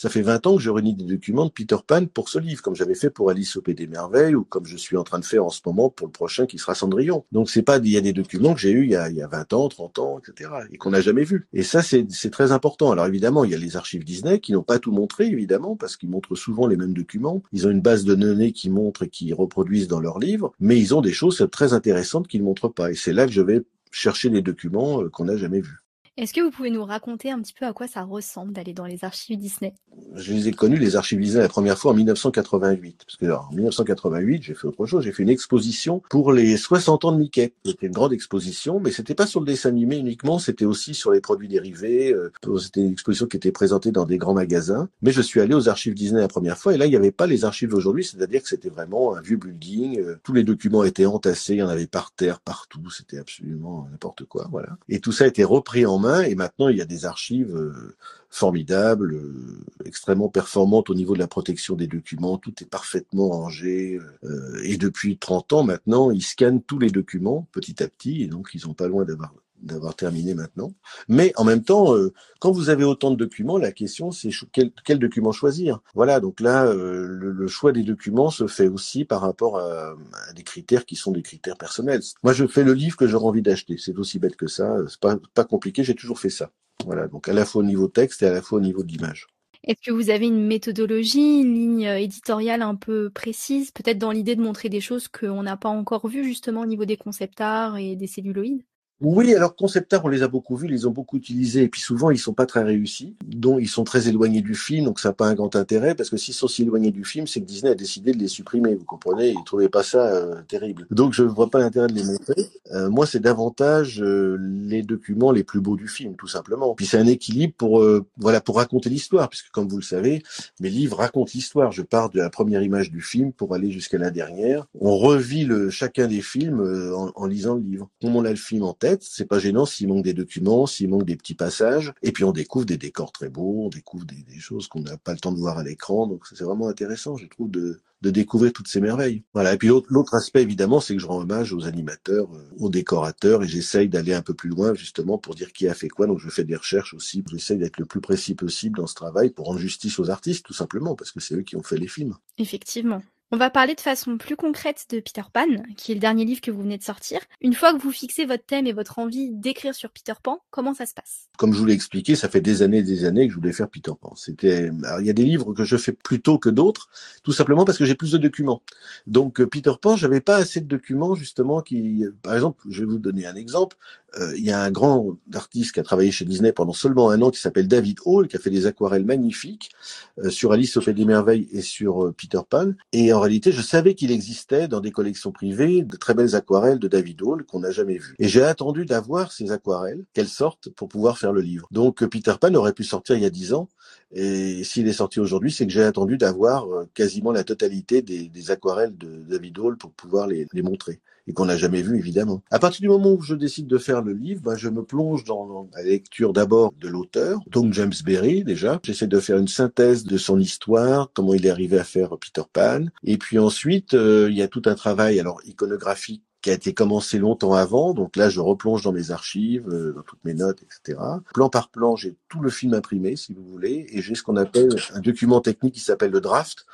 [0.00, 2.62] Ça fait 20 ans que je réunis des documents de Peter Pan pour ce livre,
[2.62, 5.18] comme j'avais fait pour Alice au Pays des Merveilles ou comme je suis en train
[5.18, 7.26] de faire en ce moment pour le prochain qui sera Cendrillon.
[7.32, 9.16] Donc c'est pas, il y a des documents que j'ai eu il y a, il
[9.16, 10.52] y a 20 ans, 30 ans, etc.
[10.72, 11.46] et qu'on n'a jamais vu.
[11.52, 12.90] Et ça, c'est très important.
[12.90, 15.98] Alors évidemment, il y a les archives Disney qui n'ont pas tout montré, évidemment, parce
[15.98, 17.42] qu'ils montrent souvent les mêmes documents.
[17.52, 20.78] Ils ont une base de données qui montrent et qui reproduisent dans leurs livres, mais
[20.78, 22.90] ils ont des choses très intéressantes qu'ils ne montrent pas.
[22.90, 25.79] Et c'est là que je vais chercher des documents euh, qu'on n'a jamais vus.
[26.20, 28.84] Est-ce que vous pouvez nous raconter un petit peu à quoi ça ressemble d'aller dans
[28.84, 29.72] les archives Disney?
[30.14, 33.04] Je les ai connus, les archives Disney, la première fois en 1988.
[33.06, 35.02] Parce que alors, en 1988, j'ai fait autre chose.
[35.02, 37.54] J'ai fait une exposition pour les 60 ans de Mickey.
[37.64, 41.10] C'était une grande exposition, mais c'était pas sur le dessin animé uniquement, c'était aussi sur
[41.10, 42.12] les produits dérivés.
[42.12, 44.90] Euh, c'était une exposition qui était présentée dans des grands magasins.
[45.00, 47.12] Mais je suis allé aux archives Disney la première fois, et là, il n'y avait
[47.12, 49.98] pas les archives d'aujourd'hui, c'est-à-dire que c'était vraiment un vieux building.
[50.00, 52.90] Euh, tous les documents étaient entassés, il y en avait par terre, partout.
[52.90, 54.76] C'était absolument n'importe quoi, voilà.
[54.90, 57.54] Et tout ça a été repris en main et maintenant il y a des archives
[57.56, 57.96] euh,
[58.28, 63.98] formidables, euh, extrêmement performantes au niveau de la protection des documents, tout est parfaitement rangé
[64.24, 68.26] euh, et depuis 30 ans maintenant ils scannent tous les documents petit à petit et
[68.26, 70.72] donc ils sont pas loin d'avoir d'avoir terminé maintenant.
[71.08, 71.94] Mais en même temps,
[72.40, 75.80] quand vous avez autant de documents, la question c'est quel, document choisir?
[75.94, 79.94] Voilà, donc là, le, choix des documents se fait aussi par rapport à,
[80.34, 82.02] des critères qui sont des critères personnels.
[82.22, 83.76] Moi, je fais le livre que j'aurais envie d'acheter.
[83.78, 84.76] C'est aussi bête que ça.
[84.88, 85.84] C'est pas, compliqué.
[85.84, 86.50] J'ai toujours fait ça.
[86.84, 88.88] Voilà, donc à la fois au niveau texte et à la fois au niveau de
[88.88, 89.26] l'image.
[89.64, 94.34] Est-ce que vous avez une méthodologie, une ligne éditoriale un peu précise, peut-être dans l'idée
[94.34, 97.76] de montrer des choses qu'on n'a pas encore vues justement au niveau des concept art
[97.76, 98.64] et des celluloïdes?
[99.00, 101.80] Oui, alors concept on les a beaucoup vus, ils les ont beaucoup utilisés, et puis
[101.80, 105.10] souvent ils sont pas très réussis, dont ils sont très éloignés du film, donc ça
[105.10, 107.46] n'a pas un grand intérêt, parce que s'ils sont si éloignés du film, c'est que
[107.46, 110.86] Disney a décidé de les supprimer, vous comprenez, ils trouvaient pas ça euh, terrible.
[110.90, 112.48] Donc je ne vois pas l'intérêt de les montrer.
[112.72, 116.74] Euh, moi, c'est davantage euh, les documents les plus beaux du film, tout simplement.
[116.74, 117.84] Puis c'est un équilibre pour
[118.18, 120.22] voilà pour raconter l'histoire, puisque comme vous le savez,
[120.60, 121.72] mes livres racontent l'histoire.
[121.72, 124.66] Je pars de la première image du film pour aller jusqu'à la dernière.
[124.80, 126.60] On revit le chacun des films
[126.94, 127.88] en, en lisant le livre.
[128.00, 130.88] Comme on a le film en tête, c'est pas gênant s'il manque des documents, s'il
[130.88, 131.92] manque des petits passages.
[132.02, 135.12] Et puis on découvre des décors très beaux, on découvre des, choses qu'on n'a pas
[135.12, 136.06] le temps de voir à l'écran.
[136.06, 139.22] Donc c'est vraiment intéressant, je trouve, de, de découvrir toutes ces merveilles.
[139.34, 139.54] Voilà.
[139.54, 143.42] Et puis l'autre aspect, évidemment, c'est que je rends hommage aux animateurs, euh, aux décorateurs,
[143.42, 146.06] et j'essaye d'aller un peu plus loin, justement, pour dire qui a fait quoi.
[146.06, 147.22] Donc je fais des recherches aussi.
[147.30, 150.54] J'essaye d'être le plus précis possible dans ce travail pour rendre justice aux artistes, tout
[150.54, 152.16] simplement, parce que c'est eux qui ont fait les films.
[152.38, 153.02] Effectivement.
[153.32, 156.40] On va parler de façon plus concrète de Peter Pan, qui est le dernier livre
[156.40, 157.20] que vous venez de sortir.
[157.40, 160.74] Une fois que vous fixez votre thème et votre envie d'écrire sur Peter Pan, comment
[160.74, 161.28] ça se passe?
[161.38, 163.52] Comme je vous l'ai expliqué, ça fait des années et des années que je voulais
[163.52, 164.16] faire Peter Pan.
[164.16, 166.88] C'était, il y a des livres que je fais plus tôt que d'autres,
[167.22, 168.62] tout simplement parce que j'ai plus de documents.
[169.06, 172.86] Donc euh, Peter Pan, j'avais pas assez de documents justement qui, par exemple, je vais
[172.86, 173.76] vous donner un exemple.
[174.18, 177.22] Euh, il y a un grand artiste qui a travaillé chez Disney pendant seulement un
[177.22, 179.70] an qui s'appelle David Hall, qui a fait des aquarelles magnifiques
[180.18, 182.72] euh, sur Alice au Pays des Merveilles et sur Peter Pan.
[182.92, 186.88] Et réalité, je savais qu'il existait dans des collections privées de très belles aquarelles de
[186.88, 188.14] David Hall qu'on n'a jamais vues.
[188.18, 191.66] Et j'ai attendu d'avoir ces aquarelles, qu'elles sortent pour pouvoir faire le livre.
[191.70, 193.68] Donc Peter Pan aurait pu sortir il y a dix ans.
[194.12, 198.50] Et s'il est sorti aujourd'hui, c'est que j'ai attendu d'avoir euh, quasiment la totalité des,
[198.50, 202.42] aquarelles de David Hall pour pouvoir les montrer et qu'on n'a jamais vu évidemment.
[202.50, 205.24] À partir du moment où je décide de faire le livre, ben, je me plonge
[205.24, 208.80] dans la lecture d'abord de l'auteur, donc James Berry déjà.
[208.82, 212.46] J'essaie de faire une synthèse de son histoire, comment il est arrivé à faire Peter
[212.52, 216.54] Pan, et puis ensuite euh, il y a tout un travail alors iconographique qui a
[216.54, 217.94] été commencé longtemps avant.
[217.94, 220.98] Donc là, je replonge dans mes archives, euh, dans toutes mes notes, etc.
[221.34, 224.36] Plan par plan, j'ai tout le film imprimé, si vous voulez, et j'ai ce qu'on
[224.36, 226.66] appelle un document technique qui s'appelle le draft.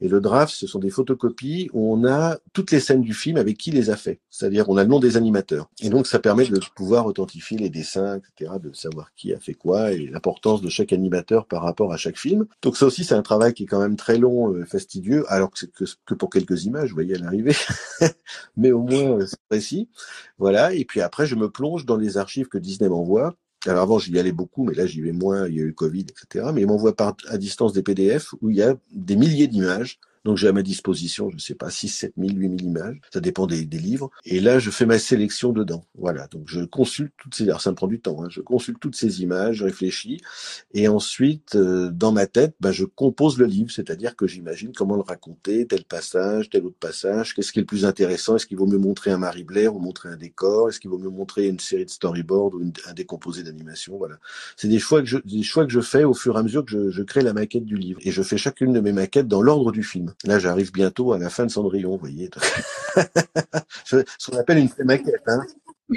[0.00, 3.36] Et le draft, ce sont des photocopies où on a toutes les scènes du film
[3.36, 4.20] avec qui les a fait.
[4.30, 5.70] C'est-à-dire, on a le nom des animateurs.
[5.80, 9.54] Et donc, ça permet de pouvoir authentifier les dessins, etc., de savoir qui a fait
[9.54, 12.46] quoi et l'importance de chaque animateur par rapport à chaque film.
[12.62, 15.50] Donc ça aussi, c'est un travail qui est quand même très long, euh, fastidieux, alors
[15.50, 17.54] que que, que pour quelques images, vous voyez à l'arrivée.
[18.56, 19.13] Mais au moins,
[19.48, 19.88] précis.
[20.38, 20.72] Voilà.
[20.74, 23.34] Et puis après, je me plonge dans les archives que Disney m'envoie.
[23.66, 25.48] Alors avant, j'y allais beaucoup, mais là, j'y vais moins.
[25.48, 26.50] Il y a eu Covid, etc.
[26.52, 29.98] Mais il m'envoie par, à distance des PDF où il y a des milliers d'images
[30.24, 33.20] donc j'ai à ma disposition, je sais pas, 6, 7 000, 8 000 images, ça
[33.20, 34.10] dépend des, des, livres.
[34.24, 35.84] Et là, je fais ma sélection dedans.
[35.98, 38.28] Voilà, donc je consulte toutes ces, alors ça me prend du temps, hein.
[38.30, 40.20] je consulte toutes ces images, je réfléchis,
[40.72, 44.96] et ensuite, euh, dans ma tête, bah, je compose le livre, c'est-à-dire que j'imagine comment
[44.96, 48.56] le raconter, tel passage, tel autre passage, qu'est-ce qui est le plus intéressant, est-ce qu'il
[48.56, 51.48] vaut mieux montrer un Marie Blair ou montrer un décor, est-ce qu'il vaut mieux montrer
[51.48, 54.16] une série de storyboards ou un décomposé d'animation, voilà.
[54.56, 56.64] C'est des choix que je, des choix que je fais au fur et à mesure
[56.64, 59.28] que je, je crée la maquette du livre, et je fais chacune de mes maquettes
[59.28, 60.13] dans l'ordre du film.
[60.24, 62.30] Là, j'arrive bientôt à la fin de Cendrillon, vous voyez.
[63.84, 65.22] ce qu'on appelle une prémaquette.
[65.26, 65.44] Hein.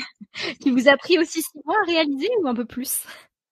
[0.62, 3.02] Qui vous a pris aussi six mois à réaliser ou un peu plus?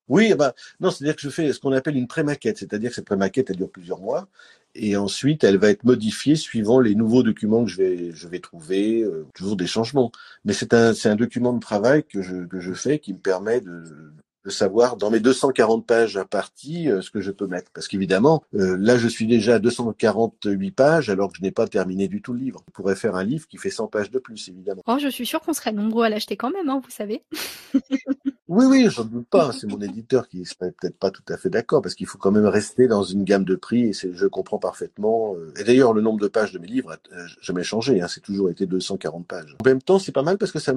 [0.08, 3.06] Oui, bah, non, c'est-à-dire que je fais ce qu'on appelle une prémaquette, c'est-à-dire que cette
[3.06, 4.28] prémaquette, elle dure plusieurs mois,
[4.76, 8.40] et ensuite, elle va être modifiée suivant les nouveaux documents que je vais, je vais
[8.40, 10.12] trouver, euh, toujours des changements.
[10.44, 13.20] Mais c'est un, c'est un document de travail que je, que je fais qui me
[13.20, 14.14] permet de,
[14.46, 17.72] de savoir dans mes 240 pages à partie euh, ce que je peux mettre.
[17.72, 21.68] Parce qu'évidemment, euh, là, je suis déjà à 248 pages alors que je n'ai pas
[21.68, 22.64] terminé du tout le livre.
[22.68, 24.84] Je pourrais faire un livre qui fait 100 pages de plus, évidemment.
[24.88, 27.24] Oh, je suis sûr qu'on serait nombreux à l'acheter quand même, hein, vous savez.
[28.48, 29.52] oui, oui, j'en doute pas.
[29.52, 32.32] C'est mon éditeur qui serait peut-être pas tout à fait d'accord parce qu'il faut quand
[32.32, 35.36] même rester dans une gamme de prix et je comprends parfaitement.
[35.36, 36.98] Euh, et d'ailleurs, le nombre de pages de mes livres a
[37.42, 38.00] jamais changé.
[38.00, 39.56] Hein, c'est toujours été 240 pages.
[39.60, 40.74] En même temps, c'est pas mal parce que ça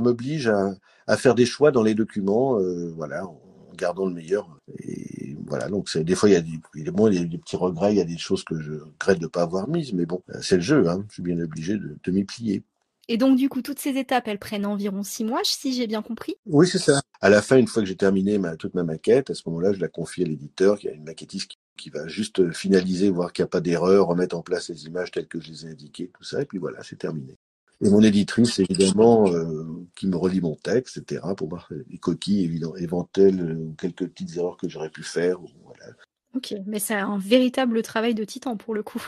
[0.00, 0.70] m'oblige à,
[1.08, 2.58] à, faire des choix dans les documents.
[2.60, 3.40] Euh, voilà en
[3.76, 4.48] gardant le meilleur.
[4.78, 7.38] Et voilà, donc c'est des fois il y a des, bon, il y a des
[7.38, 10.06] petits regrets, il y a des choses que je regrette de pas avoir mises, mais
[10.06, 12.62] bon, c'est le jeu, hein, je suis bien obligé de, de m'y plier.
[13.10, 16.02] Et donc, du coup, toutes ces étapes, elles prennent environ six mois, si j'ai bien
[16.02, 16.36] compris?
[16.44, 17.00] Oui, c'est ça.
[17.22, 19.72] À la fin, une fois que j'ai terminé ma, toute ma maquette, à ce moment-là,
[19.72, 23.32] je la confie à l'éditeur, qui a une maquettiste qui, qui va juste finaliser, voir
[23.32, 25.70] qu'il n'y a pas d'erreur, remettre en place les images telles que je les ai
[25.70, 27.38] indiquées, tout ça, et puis voilà, c'est terminé.
[27.80, 32.44] Et mon éditrice, évidemment, euh, qui me relit mon texte, etc., pour voir les coquilles
[32.44, 35.38] évidemment, éventuelles euh, ou quelques petites erreurs que j'aurais pu faire.
[35.64, 35.94] Voilà.
[36.34, 39.02] Ok, mais c'est un véritable travail de titan pour le coup.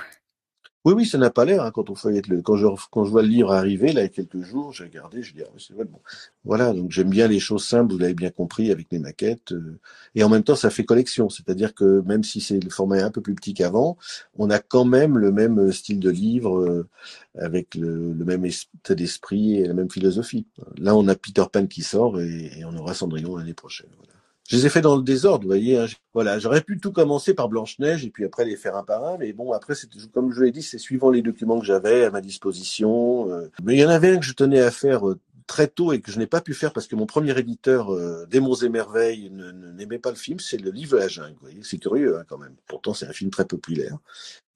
[0.86, 1.62] Oui, oui, ça n'a pas l'air.
[1.62, 4.04] Hein, quand on feuillette le, quand je quand je vois le livre arriver là il
[4.04, 5.98] y a quelques jours, j'ai regardé, je dis ah, c'est vrai bon.
[6.44, 7.92] Voilà, donc j'aime bien les choses simples.
[7.92, 9.52] Vous l'avez bien compris avec mes maquettes.
[9.52, 9.78] Euh,
[10.14, 11.28] et en même temps, ça fait collection.
[11.28, 13.98] C'est-à-dire que même si c'est le format un peu plus petit qu'avant,
[14.38, 16.88] on a quand même le même euh, style de livre euh,
[17.38, 20.46] avec le, même état d'esprit et la même philosophie.
[20.78, 23.90] Là, on a Peter Pan qui sort et, on aura Cendrillon l'année prochaine.
[24.50, 25.78] Je les ai fait dans le désordre, vous voyez.
[25.78, 25.86] Hein.
[26.12, 29.16] Voilà, j'aurais pu tout commencer par Blanche-Neige et puis après les faire un par un,
[29.16, 29.74] mais bon, après,
[30.12, 33.30] comme je l'ai dit, c'est suivant les documents que j'avais à ma disposition.
[33.30, 33.48] Euh.
[33.62, 36.00] Mais il y en avait un que je tenais à faire euh, très tôt et
[36.00, 39.32] que je n'ai pas pu faire parce que mon premier éditeur, euh, et Merveilles,
[39.74, 41.34] n'aimait pas le film, c'est le livre de la jungle.
[41.62, 42.54] C'est curieux hein, quand même.
[42.68, 43.98] Pourtant, c'est un film très populaire.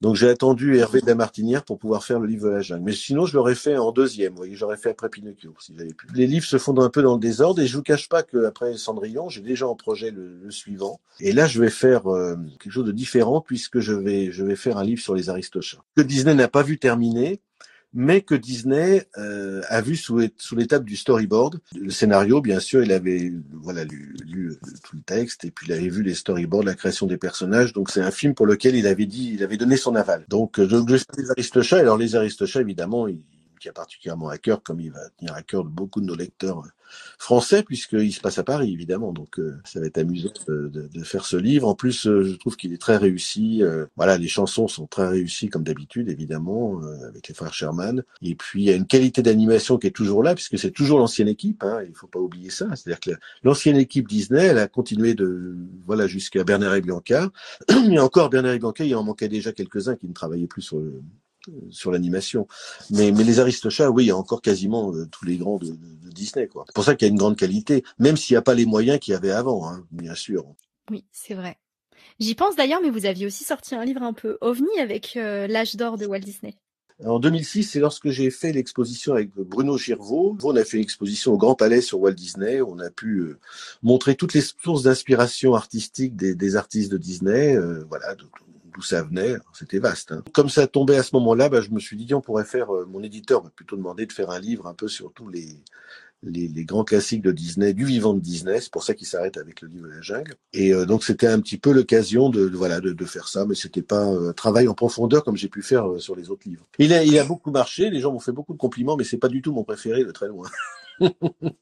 [0.01, 2.85] Donc j'ai attendu Hervé de la Martinière pour pouvoir faire le livre de la jungle.
[2.85, 4.35] Mais sinon, je l'aurais fait en deuxième.
[4.35, 6.07] Vous voyez, j'aurais fait après Pinocchio si j'avais pu.
[6.15, 8.77] Les livres se font un peu dans le désordre et je vous cache pas qu'après
[8.77, 11.01] Cendrillon, j'ai déjà en projet le, le, suivant.
[11.19, 14.57] Et là, je vais faire euh, quelque chose de différent puisque je vais je vais
[14.57, 17.41] faire un livre sur les Aristochats que Disney n'a pas vu terminer
[17.95, 20.19] mais que Disney euh, a vu sous,
[20.57, 21.61] l'étape du storyboard.
[21.75, 24.53] Le scénario, bien sûr, il avait voilà lu, lu,
[24.83, 27.73] tout le texte et puis il avait vu les storyboards, la création des personnages.
[27.73, 30.25] Donc c'est un film pour lequel il avait dit, il avait donné son aval.
[30.29, 31.79] Donc je, je les Aristochats.
[31.79, 33.21] Alors les Aristochats, évidemment, il,
[33.65, 36.15] qui a particulièrement à cœur, comme il va tenir à cœur de beaucoup de nos
[36.15, 36.69] lecteurs euh,
[37.19, 39.11] français, puisqu'il se passe à Paris, évidemment.
[39.11, 41.67] Donc, euh, ça va être amusant de, faire ce livre.
[41.67, 43.63] En plus, euh, je trouve qu'il est très réussi.
[43.97, 48.03] voilà, les chansons sont très réussies, comme d'habitude, évidemment, avec les frères Sherman.
[48.21, 50.99] Et puis, il y a une qualité d'animation qui est toujours là, puisque c'est toujours
[50.99, 51.63] l'ancienne équipe.
[51.63, 52.69] Hein, il faut pas oublier ça.
[52.77, 57.31] C'est-à-dire que l'ancienne équipe Disney, elle a continué de, voilà, jusqu'à Bernard et Bianca.
[57.91, 60.79] Et encore, Bernard et Bianca, il en manquait déjà quelques-uns qui ne travaillaient plus sur
[60.79, 61.03] le,
[61.71, 62.47] sur l'animation.
[62.91, 65.67] Mais, mais les Aristochats, oui, il y a encore quasiment euh, tous les grands de,
[65.67, 66.49] de, Disney.
[66.67, 68.67] C'est pour ça qu'il y a une grande qualité, même s'il n'y a pas les
[68.67, 70.45] moyens qu'il y avait avant, hein, bien sûr.
[70.91, 71.59] Oui, c'est vrai.
[72.21, 75.47] J'y pense d'ailleurs, mais vous aviez aussi sorti un livre un peu ovni avec euh,
[75.47, 76.57] l'âge d'or de Walt Disney.
[77.05, 80.39] En 2006, c'est lorsque j'ai fait l'exposition avec Bruno Girvaud.
[80.45, 82.63] On a fait une exposition au Grand Palais sur Walt Disney.
[82.63, 83.39] On a pu euh,
[83.83, 87.57] montrer toutes les sources d'inspiration artistique des, des, artistes de Disney.
[87.57, 88.15] Euh, voilà,
[88.75, 90.13] d'où ça venait, c'était vaste.
[90.13, 90.23] Hein.
[90.33, 92.85] Comme ça tombait à ce moment-là, bah, je me suis dit, on pourrait faire, euh,
[92.87, 95.63] mon éditeur m'a plutôt demandé de faire un livre un peu sur tous les,
[96.23, 98.61] les, les, grands classiques de Disney, du vivant de Disney.
[98.61, 100.35] C'est pour ça qu'il s'arrête avec le livre de la jungle.
[100.53, 103.47] Et euh, donc c'était un petit peu l'occasion de, de, voilà de, de, faire ça,
[103.47, 106.49] mais c'était pas un travail en profondeur comme j'ai pu faire euh, sur les autres
[106.49, 106.67] livres.
[106.79, 109.19] Il a, il a beaucoup marché, les gens m'ont fait beaucoup de compliments, mais c'est
[109.19, 110.49] pas du tout mon préféré de très loin.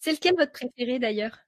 [0.00, 1.38] c'est lequel votre préféré d'ailleurs?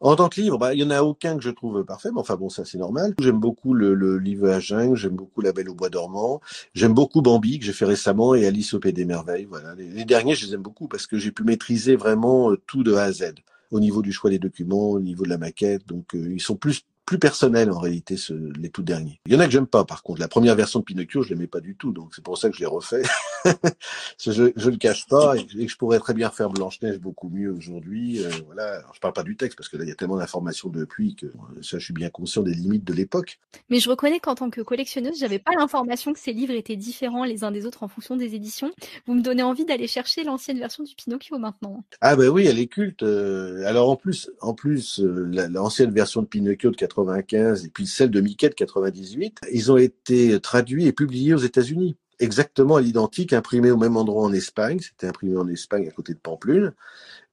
[0.00, 2.20] En tant que livre, bah, il y en a aucun que je trouve parfait, mais
[2.20, 3.14] enfin bon, ça c'est normal.
[3.18, 6.40] J'aime beaucoup le, livre à jungle, j'aime beaucoup La Belle au bois dormant,
[6.74, 9.46] j'aime beaucoup Bambi que j'ai fait récemment et Alice au pays des merveilles.
[9.46, 12.58] Voilà, les, les, derniers je les aime beaucoup parce que j'ai pu maîtriser vraiment euh,
[12.66, 13.34] tout de A à Z
[13.70, 15.86] au niveau du choix des documents, au niveau de la maquette.
[15.86, 19.20] Donc euh, ils sont plus plus personnel en réalité ce, les tout derniers.
[19.26, 20.20] Il y en a que j'aime pas par contre.
[20.20, 22.56] La première version de Pinocchio, je l'aimais pas du tout, donc c'est pour ça que
[22.56, 23.02] je l'ai refait.
[24.18, 27.28] je, je le cache pas et, que je pourrais très bien faire Blanche Neige beaucoup
[27.28, 28.24] mieux aujourd'hui.
[28.24, 30.16] Euh, voilà, Alors, je parle pas du texte parce que là il y a tellement
[30.16, 31.26] d'informations depuis que
[31.62, 33.38] ça, je suis bien conscient des limites de l'époque.
[33.70, 37.24] Mais je reconnais qu'en tant que collectionneuse, j'avais pas l'information que ces livres étaient différents
[37.24, 38.72] les uns des autres en fonction des éditions.
[39.06, 41.84] Vous me donnez envie d'aller chercher l'ancienne version du Pinocchio maintenant.
[42.00, 43.04] Ah ben oui, elle est culte.
[43.04, 47.86] Euh, alors en plus, en plus, euh, l'ancienne version de Pinocchio de 95 et puis
[47.86, 52.80] celle de Mickey de 98, ils ont été traduits et publiés aux États-Unis exactement à
[52.80, 54.78] l'identique, imprimé au même endroit en Espagne.
[54.80, 56.72] C'était imprimé en Espagne à côté de Pamplune.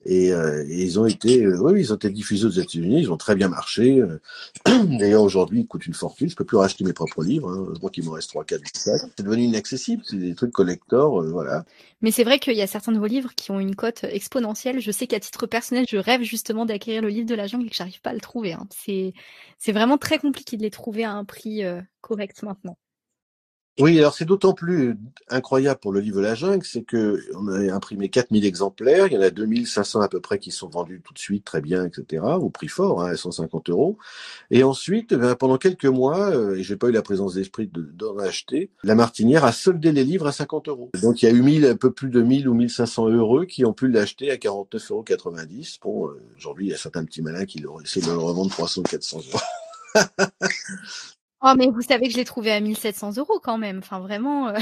[0.06, 3.18] Et, euh, ils ont été, euh, oui, ils ont été diffusés aux États-Unis, ils ont
[3.18, 4.00] très bien marché.
[4.00, 4.20] Euh.
[5.00, 6.30] D'ailleurs, aujourd'hui, ils coûtent une fortune.
[6.30, 7.50] Je peux plus racheter mes propres livres.
[7.50, 7.74] Hein.
[7.82, 10.04] Moi, qu'il me reste trois, quatre, C'est devenu inaccessible.
[10.06, 11.66] C'est des trucs collector, euh, voilà.
[12.02, 14.82] Mais c'est vrai qu'il y a certains de vos livres qui ont une cote exponentielle.
[14.82, 17.70] Je sais qu'à titre personnel, je rêve justement d'acquérir le livre de la jungle et
[17.70, 18.54] que j'arrive pas à le trouver.
[18.54, 18.68] Hein.
[18.70, 19.14] C'est,
[19.58, 21.64] c'est vraiment très compliqué de les trouver à un prix
[22.02, 22.78] correct maintenant.
[23.80, 24.96] Oui, alors c'est d'autant plus
[25.30, 29.18] incroyable pour le livre La Jungle, c'est que on a imprimé 4000 exemplaires, il y
[29.18, 32.24] en a 2500 à peu près qui sont vendus tout de suite très bien, etc.,
[32.40, 33.98] au prix fort, hein, à 150 euros.
[34.52, 38.20] Et ensuite, ben, pendant quelques mois, euh, et j'ai pas eu la présence d'esprit d'en
[38.20, 40.92] acheter, la Martinière a soldé les livres à 50 euros.
[41.02, 43.66] Donc il y a eu 1000, un peu plus de 1000 ou 1500 euros qui
[43.66, 45.04] ont pu l'acheter à 49,90 euros.
[45.82, 48.84] Bon, euh, aujourd'hui, il y a certains petits malins qui essaient de le revendre 300
[48.84, 49.40] 400 euros.
[51.46, 53.80] Oh, mais vous savez que je l'ai trouvé à 1700 euros quand même.
[53.80, 54.48] Enfin, vraiment.
[54.48, 54.58] Euh...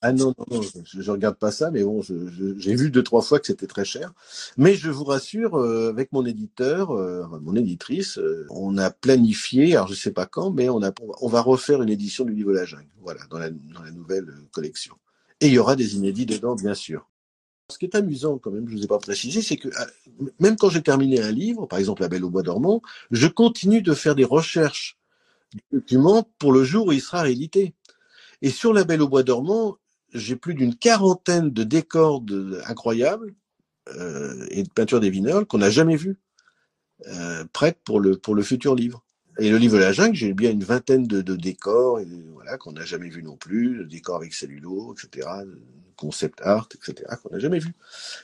[0.00, 3.20] Ah non, non, non, je, je regarde pas ça, mais bon, j'ai vu deux, trois
[3.20, 4.12] fois que c'était très cher.
[4.56, 8.18] Mais je vous rassure, euh, avec mon éditeur, euh, mon éditrice,
[8.48, 11.88] on a planifié, alors je sais pas quand, mais on, a, on va refaire une
[11.88, 13.50] édition du livre La Jungle, voilà, dans la,
[13.90, 14.94] nouvelle collection.
[15.40, 17.10] Et il y aura des inédits dedans, bien sûr.
[17.68, 19.68] Ce qui est amusant, quand même, je vous ai pas précisé, c'est que
[20.38, 23.82] même quand j'ai terminé un livre, par exemple La Belle au Bois dormant, je continue
[23.82, 24.98] de faire des recherches
[25.72, 27.74] document pour le jour où il sera réédité.
[28.42, 29.78] Et sur La Belle au Bois dormant,
[30.12, 33.34] j'ai plus d'une quarantaine de décors de, incroyables
[33.94, 36.18] euh, et de peintures des vignoles qu'on n'a jamais vues,
[37.06, 39.04] euh, prêtes pour le, futur livre.
[39.38, 42.00] Et le livre de la jungle, j'ai bien une vingtaine de, de décors
[42.32, 45.28] voilà, qu'on n'a jamais vu non plus, décors avec cellulo, etc.,
[45.98, 47.74] concept art, etc., qu'on n'a jamais vu.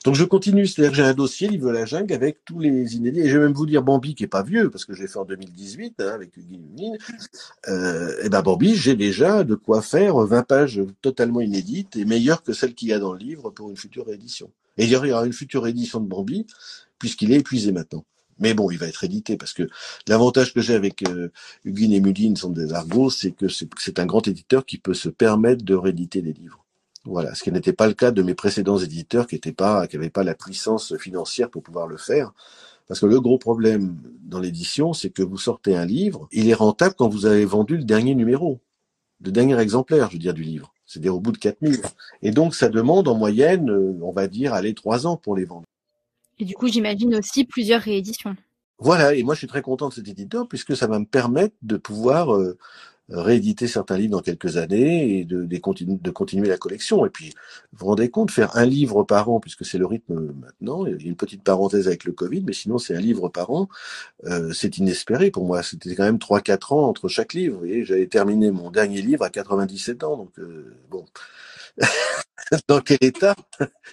[0.05, 2.97] Donc je continue, c'est-à-dire que j'ai un dossier livre de la jungle avec tous les
[2.97, 5.09] inédits, et je vais même vous dire Bambi qui est pas vieux, parce que j'ai
[5.09, 6.97] fait en 2018 hein, avec Lumine,
[7.69, 12.43] euh, et ben Bambi, j'ai déjà de quoi faire 20 pages totalement inédites et meilleures
[12.43, 14.51] que celles qu'il y a dans le livre pour une future édition.
[14.79, 16.47] Et il y aura une future édition de Bambi,
[16.99, 18.05] puisqu'il est épuisé maintenant.
[18.39, 19.69] Mais bon, il va être édité parce que
[20.09, 21.31] l'avantage que j'ai avec euh,
[21.65, 25.09] Huguin et Mudine sont des Argos, c'est que c'est un grand éditeur qui peut se
[25.09, 26.64] permettre de rééditer des livres.
[27.05, 29.97] Voilà, ce qui n'était pas le cas de mes précédents éditeurs qui n'étaient pas, qui
[29.97, 32.33] n'avaient pas la puissance financière pour pouvoir le faire.
[32.89, 36.55] Parce que le gros problème dans l'édition, c'est que vous sortez un livre, il est
[36.55, 38.61] rentable quand vous avez vendu le dernier numéro,
[39.23, 40.73] le dernier exemplaire, je veux dire, du livre.
[40.87, 41.81] c'est-à-dire au bout de 4000.
[42.23, 45.45] Et donc, ça demande en moyenne, euh, on va dire, aller trois ans pour les
[45.45, 45.65] vendre.
[46.39, 48.37] Et du coup, j'imagine aussi plusieurs rééditions.
[48.79, 51.55] Voilà, et moi je suis très content de cet éditeur puisque ça va me permettre
[51.63, 52.59] de pouvoir euh,
[53.09, 57.05] rééditer certains livres dans quelques années et de, de, continuer, de continuer la collection.
[57.05, 57.35] Et puis,
[57.73, 61.03] vous vous rendez compte, faire un livre par an, puisque c'est le rythme maintenant, il
[61.03, 63.69] y a une petite parenthèse avec le Covid, mais sinon c'est un livre par an,
[64.25, 65.63] euh, c'est inespéré pour moi.
[65.63, 67.55] C'était quand même 3-4 ans entre chaque livre.
[67.55, 71.05] Vous voyez, j'avais terminé mon dernier livre à 97 ans, donc euh, bon.
[72.69, 73.35] dans quel état?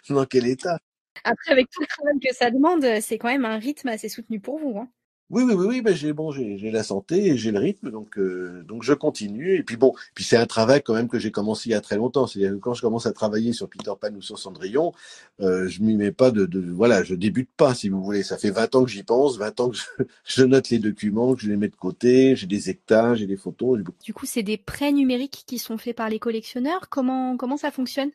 [0.10, 0.80] Dans quel état?
[1.24, 4.39] Après, avec tout le travail que ça demande, c'est quand même un rythme assez soutenu
[4.39, 4.78] pour vous.
[4.80, 4.89] Hein.
[5.32, 8.63] Oui, oui, oui, oui, ben j'ai bon, j'ai la santé j'ai le rythme, donc euh,
[8.67, 9.56] donc je continue.
[9.56, 11.80] Et puis bon, puis c'est un travail quand même que j'ai commencé il y a
[11.80, 12.28] très longtemps.
[12.28, 14.91] C'est-à-dire que quand je commence à travailler sur Peter Pan ou sur Cendrillon,
[15.39, 18.24] euh, je m'y mets pas de, de, voilà, je débute pas si vous voulez.
[18.24, 19.84] Ça fait 20 ans que j'y pense, 20 ans que je,
[20.26, 23.38] je, note les documents, que je les mets de côté, j'ai des hectares, j'ai des
[23.38, 23.80] photos.
[24.04, 26.89] Du coup, c'est des prêts numériques qui sont faits par les collectionneurs.
[26.89, 28.12] Comment comment ça fonctionne?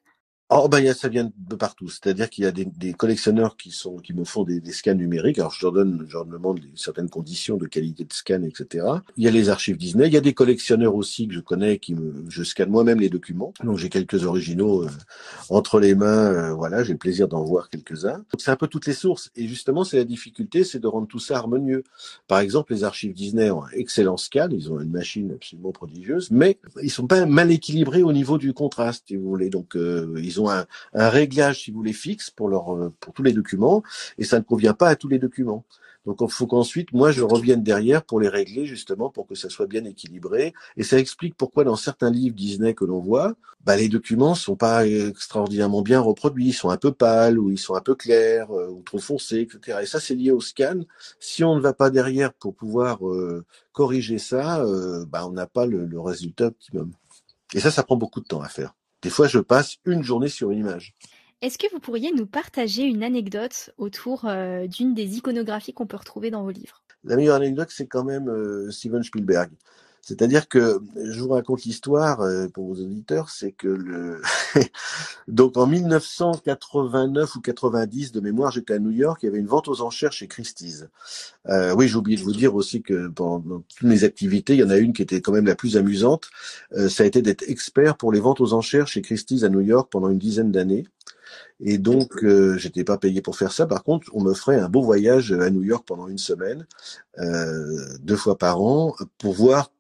[0.49, 3.97] Oh ben ça vient de partout, c'est-à-dire qu'il y a des, des, collectionneurs qui sont
[3.97, 5.41] qui me font des, des, scans numériques.
[5.41, 8.87] Alors je leur donne, je leur demande certaines conditions de qualité de scan, etc.
[9.17, 11.79] Il y a les archives Disney, il y a des collectionneurs aussi que je connais
[11.79, 13.55] qui me, je scanne moi-même les documents.
[13.65, 14.89] Donc j'ai quelques originaux euh,
[15.49, 18.25] entre les mains, euh, voilà, j'ai le plaisir d'en voir quelques-uns.
[18.39, 21.19] C'est un peu toutes les sources et justement c'est la difficulté, c'est de rendre tout
[21.19, 21.83] ça harmonieux.
[22.29, 26.31] Par exemple les archives Disney ont un excellent scan, ils ont une machine absolument prodigieuse,
[26.31, 29.51] mais ils sont pas mal équilibrés au niveau du contraste, si vous voulez.
[29.51, 32.93] Donc euh, ils ils ont un, un, réglage, si vous voulez, fixe pour leur euh,
[33.01, 33.83] pour tous les documents,
[34.19, 35.65] et ça ne convient pas à tous les documents.
[36.07, 39.51] Donc il faut qu'ensuite, moi, je revienne derrière pour les régler, justement, pour que ça
[39.51, 40.55] soit bien équilibré.
[40.77, 44.55] Et ça explique pourquoi dans certains livres Disney que l'on voit, bah, les documents sont
[44.55, 48.53] pas extraordinairement bien reproduits, ils sont un peu pâles, ou ils sont un peu clairs,
[48.53, 49.81] euh, ou trop foncés, etc.
[49.83, 50.81] Et ça, c'est lié au scan.
[51.19, 55.49] Si on ne va pas derrière pour pouvoir euh, corriger ça, euh, bah, on n'a
[55.49, 56.93] pas le, le résultat optimum.
[57.53, 58.76] Et ça, ça prend beaucoup de temps à faire.
[59.03, 60.95] Des fois, je passe une journée sur une image.
[61.43, 65.99] Est-ce que vous pourriez nous partager une anecdote autour euh, d'une des iconographies qu'on peut
[65.99, 66.83] retrouver dans vos livres?
[67.05, 69.51] La meilleure anecdote, c'est quand même euh, Steven Spielberg.
[70.07, 74.23] C'est-à-dire que je vous raconte l'histoire euh, pour vos auditeurs, c'est que le
[75.29, 79.49] donc en 1989 ou 90 de mémoire, j'étais à New York, il y avait une
[79.49, 80.87] vente aux enchères chez Christie's.
[81.49, 84.65] Euh, oui, j'ai oublié de vous dire aussi que pendant toutes mes activités, il y
[84.65, 86.31] en a une qui était quand même la plus amusante.
[86.77, 89.61] Euh, ça a été d'être expert pour les ventes aux enchères chez Christie's à New
[89.61, 90.87] York pendant une dizaine d'années.
[91.61, 93.67] Et donc, euh, j'étais pas payé pour faire ça.
[93.67, 96.67] Par contre, on me ferait un beau voyage à New York pendant une semaine,
[97.19, 99.71] euh, deux fois par an, pour voir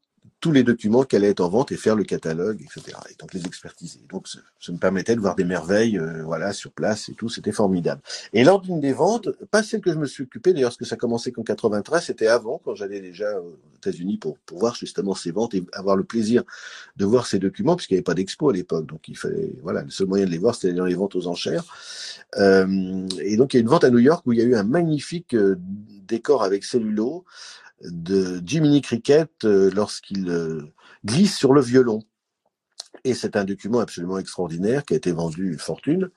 [0.47, 2.97] tous les documents qu'elle allait être en vente et faire le catalogue, etc.
[3.11, 3.99] Et donc les expertiser.
[4.09, 4.39] Donc ça,
[4.71, 7.29] me permettait de voir des merveilles, euh, voilà, sur place et tout.
[7.29, 8.01] C'était formidable.
[8.33, 10.85] Et lors d'une des ventes, pas celle que je me suis occupé, d'ailleurs, parce que
[10.85, 15.17] ça commençait qu'en 93, c'était avant, quand j'allais déjà aux États-Unis pour, pour voir justement
[15.17, 16.45] ces ventes et avoir le plaisir
[16.97, 18.87] de voir ces documents, puisqu'il n'y avait pas d'expo à l'époque.
[18.87, 21.27] Donc il fallait, voilà, le seul moyen de les voir, c'était dans les ventes aux
[21.27, 21.65] enchères.
[22.37, 24.45] Euh, et donc il y a une vente à New York où il y a
[24.45, 25.57] eu un magnifique euh,
[26.07, 27.25] décor avec cellulo
[27.83, 30.63] de Jiminy Cricket euh, lorsqu'il euh,
[31.05, 32.03] glisse sur le violon.
[33.05, 36.11] Et c'est un document absolument extraordinaire qui a été vendu une fortune.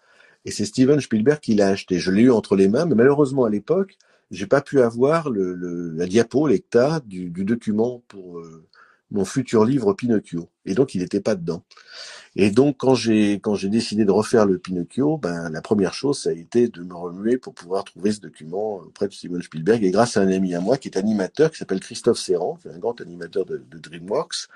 [0.46, 2.00] Et c'est Steven Spielberg qui l'a acheté.
[2.00, 3.98] Je l'ai eu entre les mains, mais malheureusement à l'époque,
[4.32, 5.54] j'ai pas pu avoir le,
[5.92, 8.66] la diapo, l'hectare du, du, document pour euh,
[9.12, 10.50] mon futur livre Pinocchio.
[10.70, 11.64] Et donc il n'était pas dedans.
[12.36, 16.34] Et donc, quand j'ai décidé de refaire le Pinocchio, ben la première chose, ça a
[16.34, 19.84] été de me remuer pour pouvoir trouver ce document auprès de Steven Spielberg.
[19.84, 22.68] Et grâce à un ami à moi qui est animateur, qui s'appelle Christophe Serran, qui
[22.68, 24.48] est un grand animateur de, DreamWorks,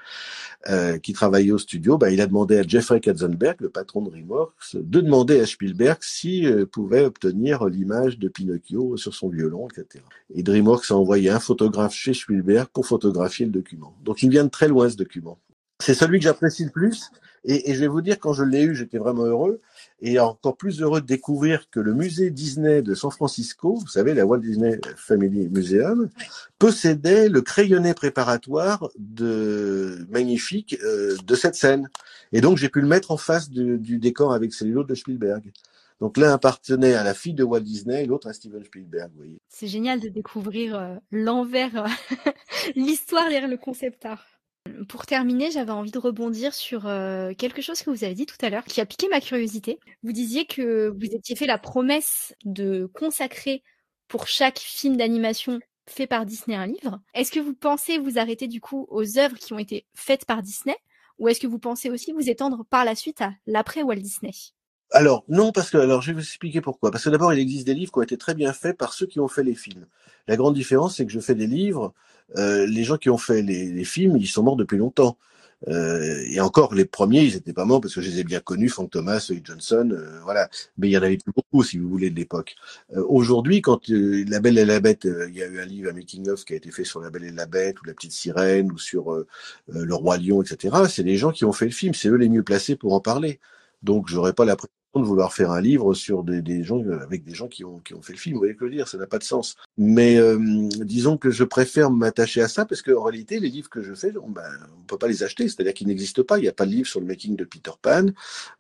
[0.70, 4.12] euh, qui travaillait au studio, ben, il a demandé à Jeffrey Katzenberg, le patron de
[4.12, 9.68] DreamWorks, de demander à Spielberg s'il euh, pouvait obtenir l'image de Pinocchio sur son violon,
[9.68, 10.04] etc.
[10.36, 13.96] Et DreamWorks a envoyé un photographe chez Spielberg pour photographier le document.
[14.04, 15.40] Donc, il vient de très loin ce document.
[15.84, 17.12] C'est celui que j'apprécie le plus
[17.46, 19.60] et, je vais vous dire, quand je l'ai eu, j'étais vraiment heureux.
[20.02, 24.14] Et encore plus heureux de découvrir que le musée Disney de San Francisco, vous savez,
[24.14, 26.10] la Walt Disney Family Museum,
[26.58, 31.90] possédait le crayonné préparatoire de magnifique euh, de cette scène.
[32.32, 35.52] Et donc, j'ai pu le mettre en face du, décor avec cellulo de Spielberg.
[36.00, 39.10] Donc l'un appartenait à la fille de Walt Disney l'autre à Steven Spielberg.
[39.12, 39.40] Vous voyez.
[39.48, 42.32] C'est génial de découvrir euh, l'envers, euh,
[42.76, 44.26] l'histoire derrière le concept art.
[44.88, 48.38] Pour terminer, j'avais envie de rebondir sur euh, quelque chose que vous avez dit tout
[48.42, 49.80] à l'heure, qui a piqué ma curiosité.
[50.04, 53.62] Vous disiez que vous étiez fait la promesse de consacrer
[54.08, 57.02] pour chaque film d'animation fait par Disney un livre.
[57.14, 60.42] Est-ce que vous pensez vous arrêter du coup aux œuvres qui ont été faites par
[60.42, 60.76] Disney,
[61.20, 64.32] ou est-ce que vous pensez aussi vous étendre par la suite à l'après Walt Disney?
[64.94, 66.92] Alors non, parce que alors je vais vous expliquer pourquoi.
[66.92, 69.08] Parce que d'abord, il existe des livres qui ont été très bien faits par ceux
[69.08, 69.86] qui ont fait les films.
[70.28, 71.94] La grande différence, c'est que je fais des livres.
[72.38, 75.18] Euh, les gens qui ont fait les, films, ils sont morts depuis longtemps.
[75.70, 78.42] Euh, et encore, les premiers, ils étaient pas morts parce que je les ai bien
[78.42, 80.50] connus, Frank Thomas, Louis Johnson, euh, voilà.
[80.78, 82.56] Mais il y en avait plus beaucoup, si vous voulez, de l'époque.
[82.96, 86.46] Aujourd'hui, quand La Belle et la Bête, il y a eu un livre, un making-of
[86.46, 88.78] qui a été fait sur La Belle et la Bête, ou La Petite Sirène, ou
[88.78, 89.26] sur
[89.68, 90.76] Le Roi Lion, etc.
[90.90, 93.00] C'est les gens qui ont fait le film, c'est eux les mieux placés pour en
[93.00, 93.40] parler.
[93.84, 94.58] Donc, j'aurais pas la
[95.00, 97.94] de vouloir faire un livre sur des, des, gens avec des gens qui ont qui
[97.94, 98.36] ont fait le film.
[98.36, 99.56] Vous voyez que je dire Ça n'a pas de sens.
[99.78, 100.38] Mais euh,
[100.80, 104.14] disons que je préfère m'attacher à ça parce qu'en réalité, les livres que je fais,
[104.22, 104.44] on, ben,
[104.78, 105.48] on peut pas les acheter.
[105.48, 106.38] C'est-à-dire qu'ils n'existent pas.
[106.38, 108.06] Il n'y a pas de livre sur le making de Peter Pan.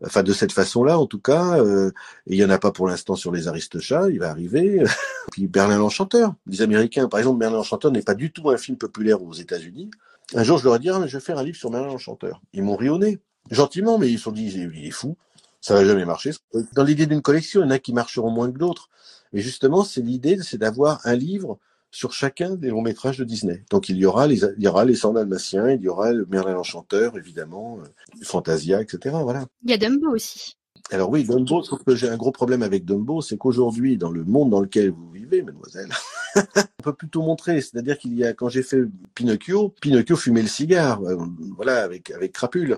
[0.03, 1.59] Enfin, de cette façon-là, en tout cas.
[1.59, 1.91] Euh,
[2.27, 4.09] il y en a pas pour l'instant sur les Aristochats.
[4.09, 4.83] Il va arriver.
[5.31, 6.33] Puis Berlin l'Enchanteur.
[6.47, 9.91] Les Américains, par exemple, Berlin l'Enchanteur n'est pas du tout un film populaire aux États-Unis.
[10.35, 12.41] Un jour, je leur ai dit, ah, je vais faire un livre sur Merlin l'Enchanteur.
[12.53, 13.19] Ils m'ont rionné.
[13.51, 15.17] Gentiment, mais ils se sont dit, il est fou
[15.63, 16.31] ça va jamais marcher.
[16.73, 18.89] Dans l'idée d'une collection, il y en a qui marcheront moins que d'autres.
[19.31, 21.57] Mais justement, c'est l'idée, c'est d'avoir un livre
[21.89, 23.63] sur chacun des longs métrages de Disney.
[23.69, 26.53] Donc il y aura les, il y aura les Dalmatiens, il y aura le Merlin
[26.53, 27.87] l'Enchanteur, évidemment, euh,
[28.23, 29.15] Fantasia, etc.
[29.21, 29.45] Voilà.
[29.63, 30.57] Il y a Dumbo aussi.
[30.91, 34.25] Alors oui, Dumbo, sauf que j'ai un gros problème avec Dumbo, c'est qu'aujourd'hui, dans le
[34.25, 35.89] monde dans lequel vous vivez, mademoiselle,
[36.79, 37.61] on peut plutôt montrer.
[37.61, 38.83] C'est-à-dire qu'il y a, quand j'ai fait
[39.15, 41.17] Pinocchio, Pinocchio fumait le cigare, euh,
[41.55, 42.77] voilà, avec, avec crapule.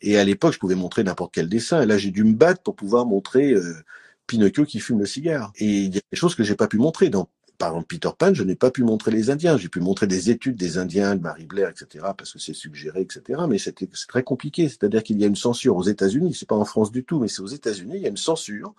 [0.00, 1.82] Et à l'époque, je pouvais montrer n'importe quel dessin.
[1.82, 3.74] Et là, j'ai dû me battre pour pouvoir montrer euh,
[4.26, 5.52] Pinocchio qui fume le cigare.
[5.56, 7.08] Et il y a des choses que j'ai pas pu montrer.
[7.08, 7.28] Dans,
[7.58, 9.56] par exemple, Peter Pan, je n'ai pas pu montrer les Indiens.
[9.56, 13.00] J'ai pu montrer des études des Indiens, de Marie Blair, etc., parce que c'est suggéré,
[13.00, 13.42] etc.
[13.48, 13.74] Mais c'est
[14.08, 14.68] très compliqué.
[14.68, 16.34] C'est-à-dire qu'il y a une censure aux États-Unis.
[16.34, 17.94] C'est pas en France du tout, mais c'est aux États-Unis.
[17.96, 18.74] Il y a une censure.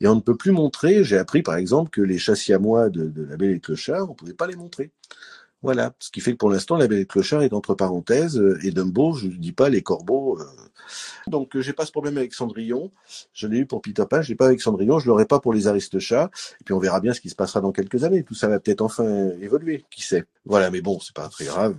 [0.00, 1.04] Et on ne peut plus montrer.
[1.04, 4.34] J'ai appris, par exemple, que les chassiamois de, de la Belle et Clochard, on pouvait
[4.34, 4.90] pas les montrer.
[5.60, 8.70] Voilà, ce qui fait que pour l'instant, la Belle Clochard est entre parenthèses, euh, et
[8.70, 10.38] Dumbo, je ne dis pas les corbeaux.
[10.40, 10.44] Euh.
[11.26, 12.92] Donc, euh, j'ai pas ce problème avec Cendrillon.
[13.32, 15.52] Je l'ai eu pour Peter Pan, je l'ai pas avec Cendrillon, je l'aurai pas pour
[15.52, 16.30] les Aristochats.
[16.60, 18.22] Et puis, on verra bien ce qui se passera dans quelques années.
[18.22, 20.26] Tout ça va peut-être enfin évoluer, qui sait.
[20.44, 21.76] Voilà, mais bon, c'est pas très grave.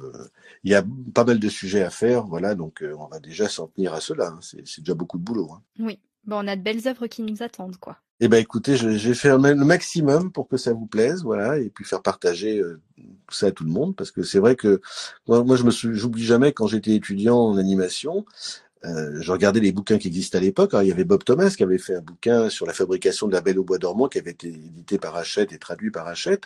[0.65, 3.67] Il y a pas mal de sujets à faire, voilà, donc on va déjà s'en
[3.67, 4.27] tenir à cela.
[4.27, 4.39] Hein.
[4.41, 5.51] C'est déjà beaucoup de boulot.
[5.53, 5.61] Hein.
[5.79, 7.97] Oui, bon, on a de belles œuvres qui nous attendent, quoi.
[8.21, 11.85] Eh ben écoutez, vais faire le maximum pour que ça vous plaise, voilà, et puis
[11.85, 12.81] faire partager euh,
[13.29, 14.81] ça à tout le monde, parce que c'est vrai que
[15.27, 18.25] moi, moi je me j'oublie jamais quand j'étais étudiant en animation,
[18.85, 20.71] euh, je regardais les bouquins qui existaient à l'époque.
[20.81, 23.41] il y avait Bob Thomas qui avait fait un bouquin sur la fabrication de la
[23.41, 26.43] Belle au bois dormant qui avait été édité par Hachette et traduit par Hachette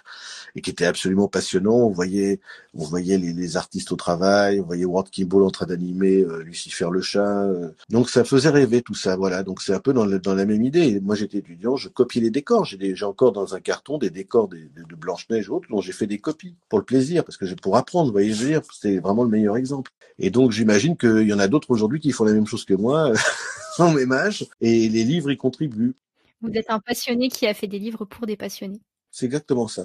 [0.56, 1.76] et qui était absolument passionnant.
[1.76, 2.40] On voyait,
[2.74, 6.88] on voyait les, artistes au travail, on voyait Ward Kimball en train d'animer euh, Lucifer
[6.92, 7.44] le chat.
[7.44, 7.70] Euh.
[7.90, 9.16] Donc ça faisait rêver tout ça.
[9.16, 9.44] Voilà.
[9.44, 11.00] Donc c'est un peu dans, la même idée.
[11.02, 12.66] moi j'étais étudiant, je copiais les décors.
[12.66, 15.92] J'ai encore dans un carton des décors de, de Blanche Neige ou autres dont j'ai
[15.92, 18.08] fait des copies pour le plaisir parce que pour apprendre.
[18.08, 19.92] Vous voyez, je veux dire, c'est vraiment le meilleur exemple.
[20.18, 22.74] Et donc j'imagine qu'il y en a d'autres aujourd'hui qui font la même chose que
[22.74, 23.12] moi,
[23.80, 25.96] en même âge, et les livres y contribuent.
[26.42, 28.82] Vous êtes un passionné qui a fait des livres pour des passionnés.
[29.12, 29.84] C'est exactement ça.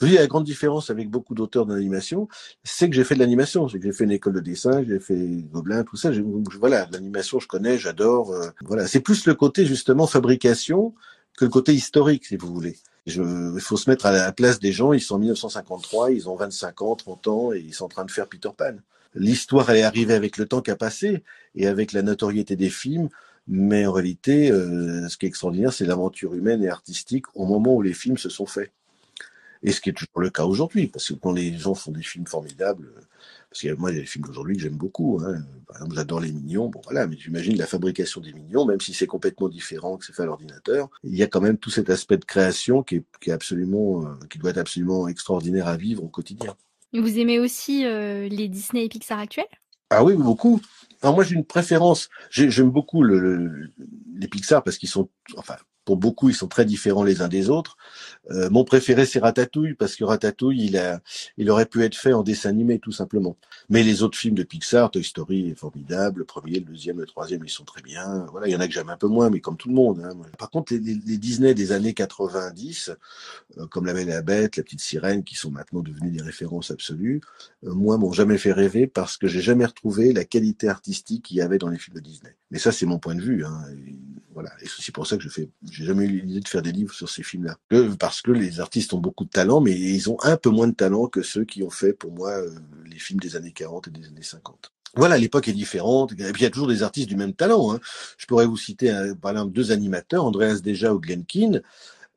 [0.00, 2.26] Vous voyez, la grande différence avec beaucoup d'auteurs d'animation,
[2.64, 4.98] c'est que j'ai fait de l'animation, c'est que j'ai fait une école de dessin, j'ai
[4.98, 5.16] fait
[5.52, 6.10] Gobelin, tout ça.
[6.58, 8.32] Voilà, l'animation, je connais, j'adore.
[8.32, 10.94] Euh, voilà, c'est plus le côté justement fabrication
[11.38, 12.76] que le côté historique, si vous voulez.
[13.06, 14.92] il faut se mettre à la place des gens.
[14.92, 18.04] Ils sont en 1953, ils ont 25 ans, 30 ans, et ils sont en train
[18.04, 18.74] de faire Peter Pan
[19.14, 21.22] l'histoire est arrivée avec le temps qui a passé
[21.54, 23.08] et avec la notoriété des films.
[23.46, 27.74] Mais en réalité, euh, ce qui est extraordinaire, c'est l'aventure humaine et artistique au moment
[27.74, 28.72] où les films se sont faits.
[29.62, 32.02] Et ce qui est toujours le cas aujourd'hui, parce que quand les gens font des
[32.02, 32.92] films formidables,
[33.48, 35.20] parce que moi, il y a des films d'aujourd'hui que j'aime beaucoup.
[35.24, 35.38] Hein.
[35.66, 36.68] Par exemple, j'adore les mignons.
[36.68, 40.12] Bon, voilà, mais j'imagine la fabrication des mignons, même si c'est complètement différent, que c'est
[40.12, 43.04] fait à l'ordinateur, il y a quand même tout cet aspect de création qui est,
[43.20, 46.54] qui est absolument, euh, qui doit être absolument extraordinaire à vivre au quotidien.
[46.94, 49.46] Vous aimez aussi euh, les Disney et Pixar actuels?
[49.90, 50.60] Ah oui, beaucoup.
[51.02, 52.08] Moi j'ai une préférence.
[52.30, 53.70] J'aime beaucoup le,
[54.16, 57.50] les Pixar parce qu'ils sont, enfin pour beaucoup, ils sont très différents les uns des
[57.50, 57.76] autres.
[58.30, 61.00] Euh, mon préféré, c'est Ratatouille, parce que Ratatouille, il, a,
[61.36, 63.36] il aurait pu être fait en dessin animé, tout simplement.
[63.68, 67.06] Mais les autres films de Pixar, Toy Story est formidable, le premier, le deuxième, le
[67.06, 68.26] troisième, ils sont très bien.
[68.30, 70.00] Voilà, il y en a que j'aime un peu moins, mais comme tout le monde.
[70.04, 70.16] Hein.
[70.38, 72.92] Par contre, les, les, Disney des années 90,
[73.58, 76.22] euh, comme La Belle et la Bête, La Petite Sirène, qui sont maintenant devenus des
[76.22, 77.20] références absolues,
[77.64, 81.36] euh, moi, m'ont jamais fait rêver parce que j'ai jamais retrouvé la qualité artistique qu'il
[81.36, 82.36] y avait dans les films de Disney.
[82.50, 83.44] Mais ça, c'est mon point de vue.
[83.44, 83.64] Hein.
[84.34, 86.72] Voilà, et c'est pour ça que je fais j'ai jamais eu l'idée de faire des
[86.72, 87.56] livres sur ces films-là.
[87.98, 90.74] Parce que les artistes ont beaucoup de talent, mais ils ont un peu moins de
[90.74, 92.50] talent que ceux qui ont fait, pour moi, euh,
[92.84, 94.72] les films des années 40 et des années 50.
[94.96, 96.12] Voilà, l'époque est différente.
[96.12, 97.72] Et puis il y a toujours des artistes du même talent.
[97.72, 97.80] Hein.
[98.18, 101.62] Je pourrais vous citer euh, par exemple deux animateurs, Andreas Deja ou Glenn Keane.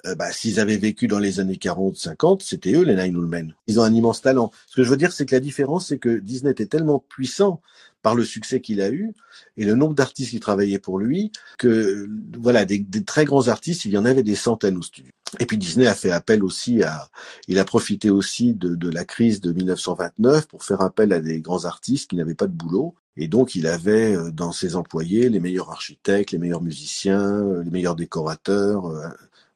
[0.05, 3.55] Euh, bah, s'ils avaient vécu dans les années 40-50, c'était eux les Nine Men.
[3.65, 4.51] Ils ont un immense talent.
[4.68, 7.61] Ce que je veux dire, c'est que la différence, c'est que Disney était tellement puissant
[8.08, 9.14] par le succès qu'il a eu
[9.58, 12.08] et le nombre d'artistes qui travaillaient pour lui, que
[12.39, 15.12] voilà, des, très grands artistes, il y en avait des centaines au studio.
[15.41, 17.10] Et puis Disney a fait appel aussi à,
[17.49, 21.41] il a profité aussi de, de la crise de 1929 pour faire appel à des
[21.41, 22.95] grands artistes qui n'avaient pas de boulot.
[23.18, 27.62] Et donc il avait euh, dans ses employés les meilleurs architectes, les meilleurs musiciens, euh,
[27.62, 29.10] les meilleurs décorateurs, euh,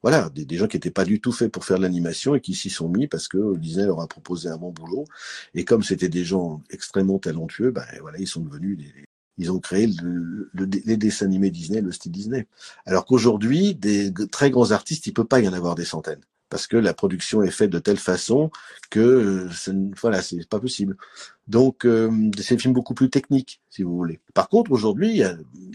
[0.03, 2.55] voilà, des, gens qui n'étaient pas du tout faits pour faire de l'animation et qui
[2.55, 5.05] s'y sont mis parce que Disney leur a proposé un bon boulot.
[5.53, 8.91] Et comme c'était des gens extrêmement talentueux, ben voilà, ils sont devenus des,
[9.37, 12.47] ils ont créé le, le, les dessins animés Disney, le style Disney.
[12.85, 16.21] Alors qu'aujourd'hui, des très grands artistes, il peut pas y en avoir des centaines
[16.51, 18.51] parce que la production est faite de telle façon
[18.89, 19.47] que
[20.01, 20.97] voilà, c'est pas possible.
[21.47, 24.19] Donc euh, c'est des films beaucoup plus techniques, si vous voulez.
[24.33, 25.17] Par contre, aujourd'hui, il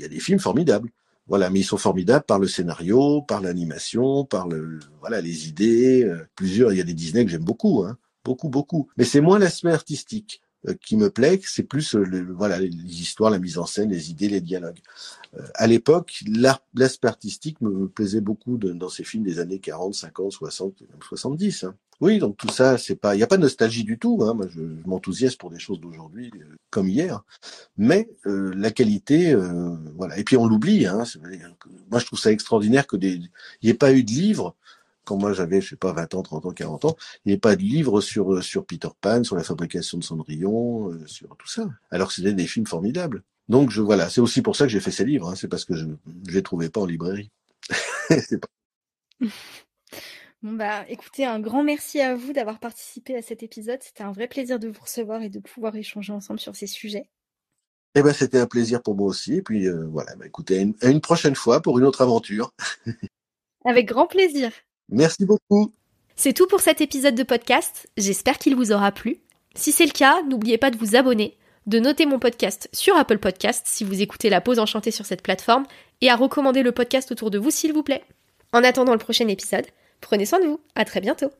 [0.00, 0.90] y a des films formidables.
[1.28, 6.04] Voilà, mais ils sont formidables par le scénario, par l'animation, par le, voilà, les idées.
[6.04, 8.88] Euh, plusieurs, il y a des Disney que j'aime beaucoup, hein, beaucoup, beaucoup.
[8.96, 12.68] Mais c'est moins l'aspect artistique euh, qui me plaît, c'est plus euh, le, voilà les
[12.68, 14.78] histoires, la mise en scène, les idées, les dialogues.
[15.54, 16.22] à l'époque,
[16.74, 21.64] l'aspect artistique me plaisait beaucoup dans ces films des années 40, 50, 60, 70.
[21.64, 21.74] Hein.
[22.00, 24.18] Oui, donc tout ça, c'est pas, il n'y a pas de nostalgie du tout.
[24.22, 24.34] Hein.
[24.34, 27.22] Moi, je, je m'enthousiasme pour des choses d'aujourd'hui euh, comme hier,
[27.76, 30.18] mais euh, la qualité, euh, voilà.
[30.18, 30.86] Et puis on l'oublie.
[30.86, 31.04] Hein.
[31.90, 33.30] Moi, je trouve ça extraordinaire que des, il
[33.62, 34.54] n'y ait pas eu de livre.
[35.04, 37.38] Quand moi j'avais, je sais pas, 20 ans, 30 ans, 40 ans, il n'y ait
[37.38, 41.68] pas de livre sur sur Peter Pan, sur la fabrication de Cendrillon, sur tout ça.
[41.92, 43.22] Alors que c'était des films formidables.
[43.48, 45.28] Donc je voilà, c'est aussi pour ça que j'ai fait ces livres.
[45.30, 45.36] Hein.
[45.36, 45.96] C'est parce que je ne
[46.28, 47.30] les trouvais pas en librairie.
[50.46, 53.80] Bon bah écoutez, un grand merci à vous d'avoir participé à cet épisode.
[53.82, 57.08] C'était un vrai plaisir de vous recevoir et de pouvoir échanger ensemble sur ces sujets.
[57.96, 59.34] Eh ben c'était un plaisir pour moi aussi.
[59.34, 62.00] Et puis euh, voilà, bah, écoutez, à une, à une prochaine fois pour une autre
[62.00, 62.52] aventure.
[63.64, 64.52] Avec grand plaisir.
[64.88, 65.72] Merci beaucoup.
[66.14, 67.88] C'est tout pour cet épisode de podcast.
[67.96, 69.16] J'espère qu'il vous aura plu.
[69.56, 71.36] Si c'est le cas, n'oubliez pas de vous abonner,
[71.66, 75.22] de noter mon podcast sur Apple Podcast si vous écoutez la pause enchantée sur cette
[75.22, 75.66] plateforme
[76.02, 78.04] et à recommander le podcast autour de vous s'il vous plaît.
[78.52, 79.66] En attendant le prochain épisode,
[80.06, 80.60] Prenez soin de vous.
[80.76, 81.32] À très bientôt.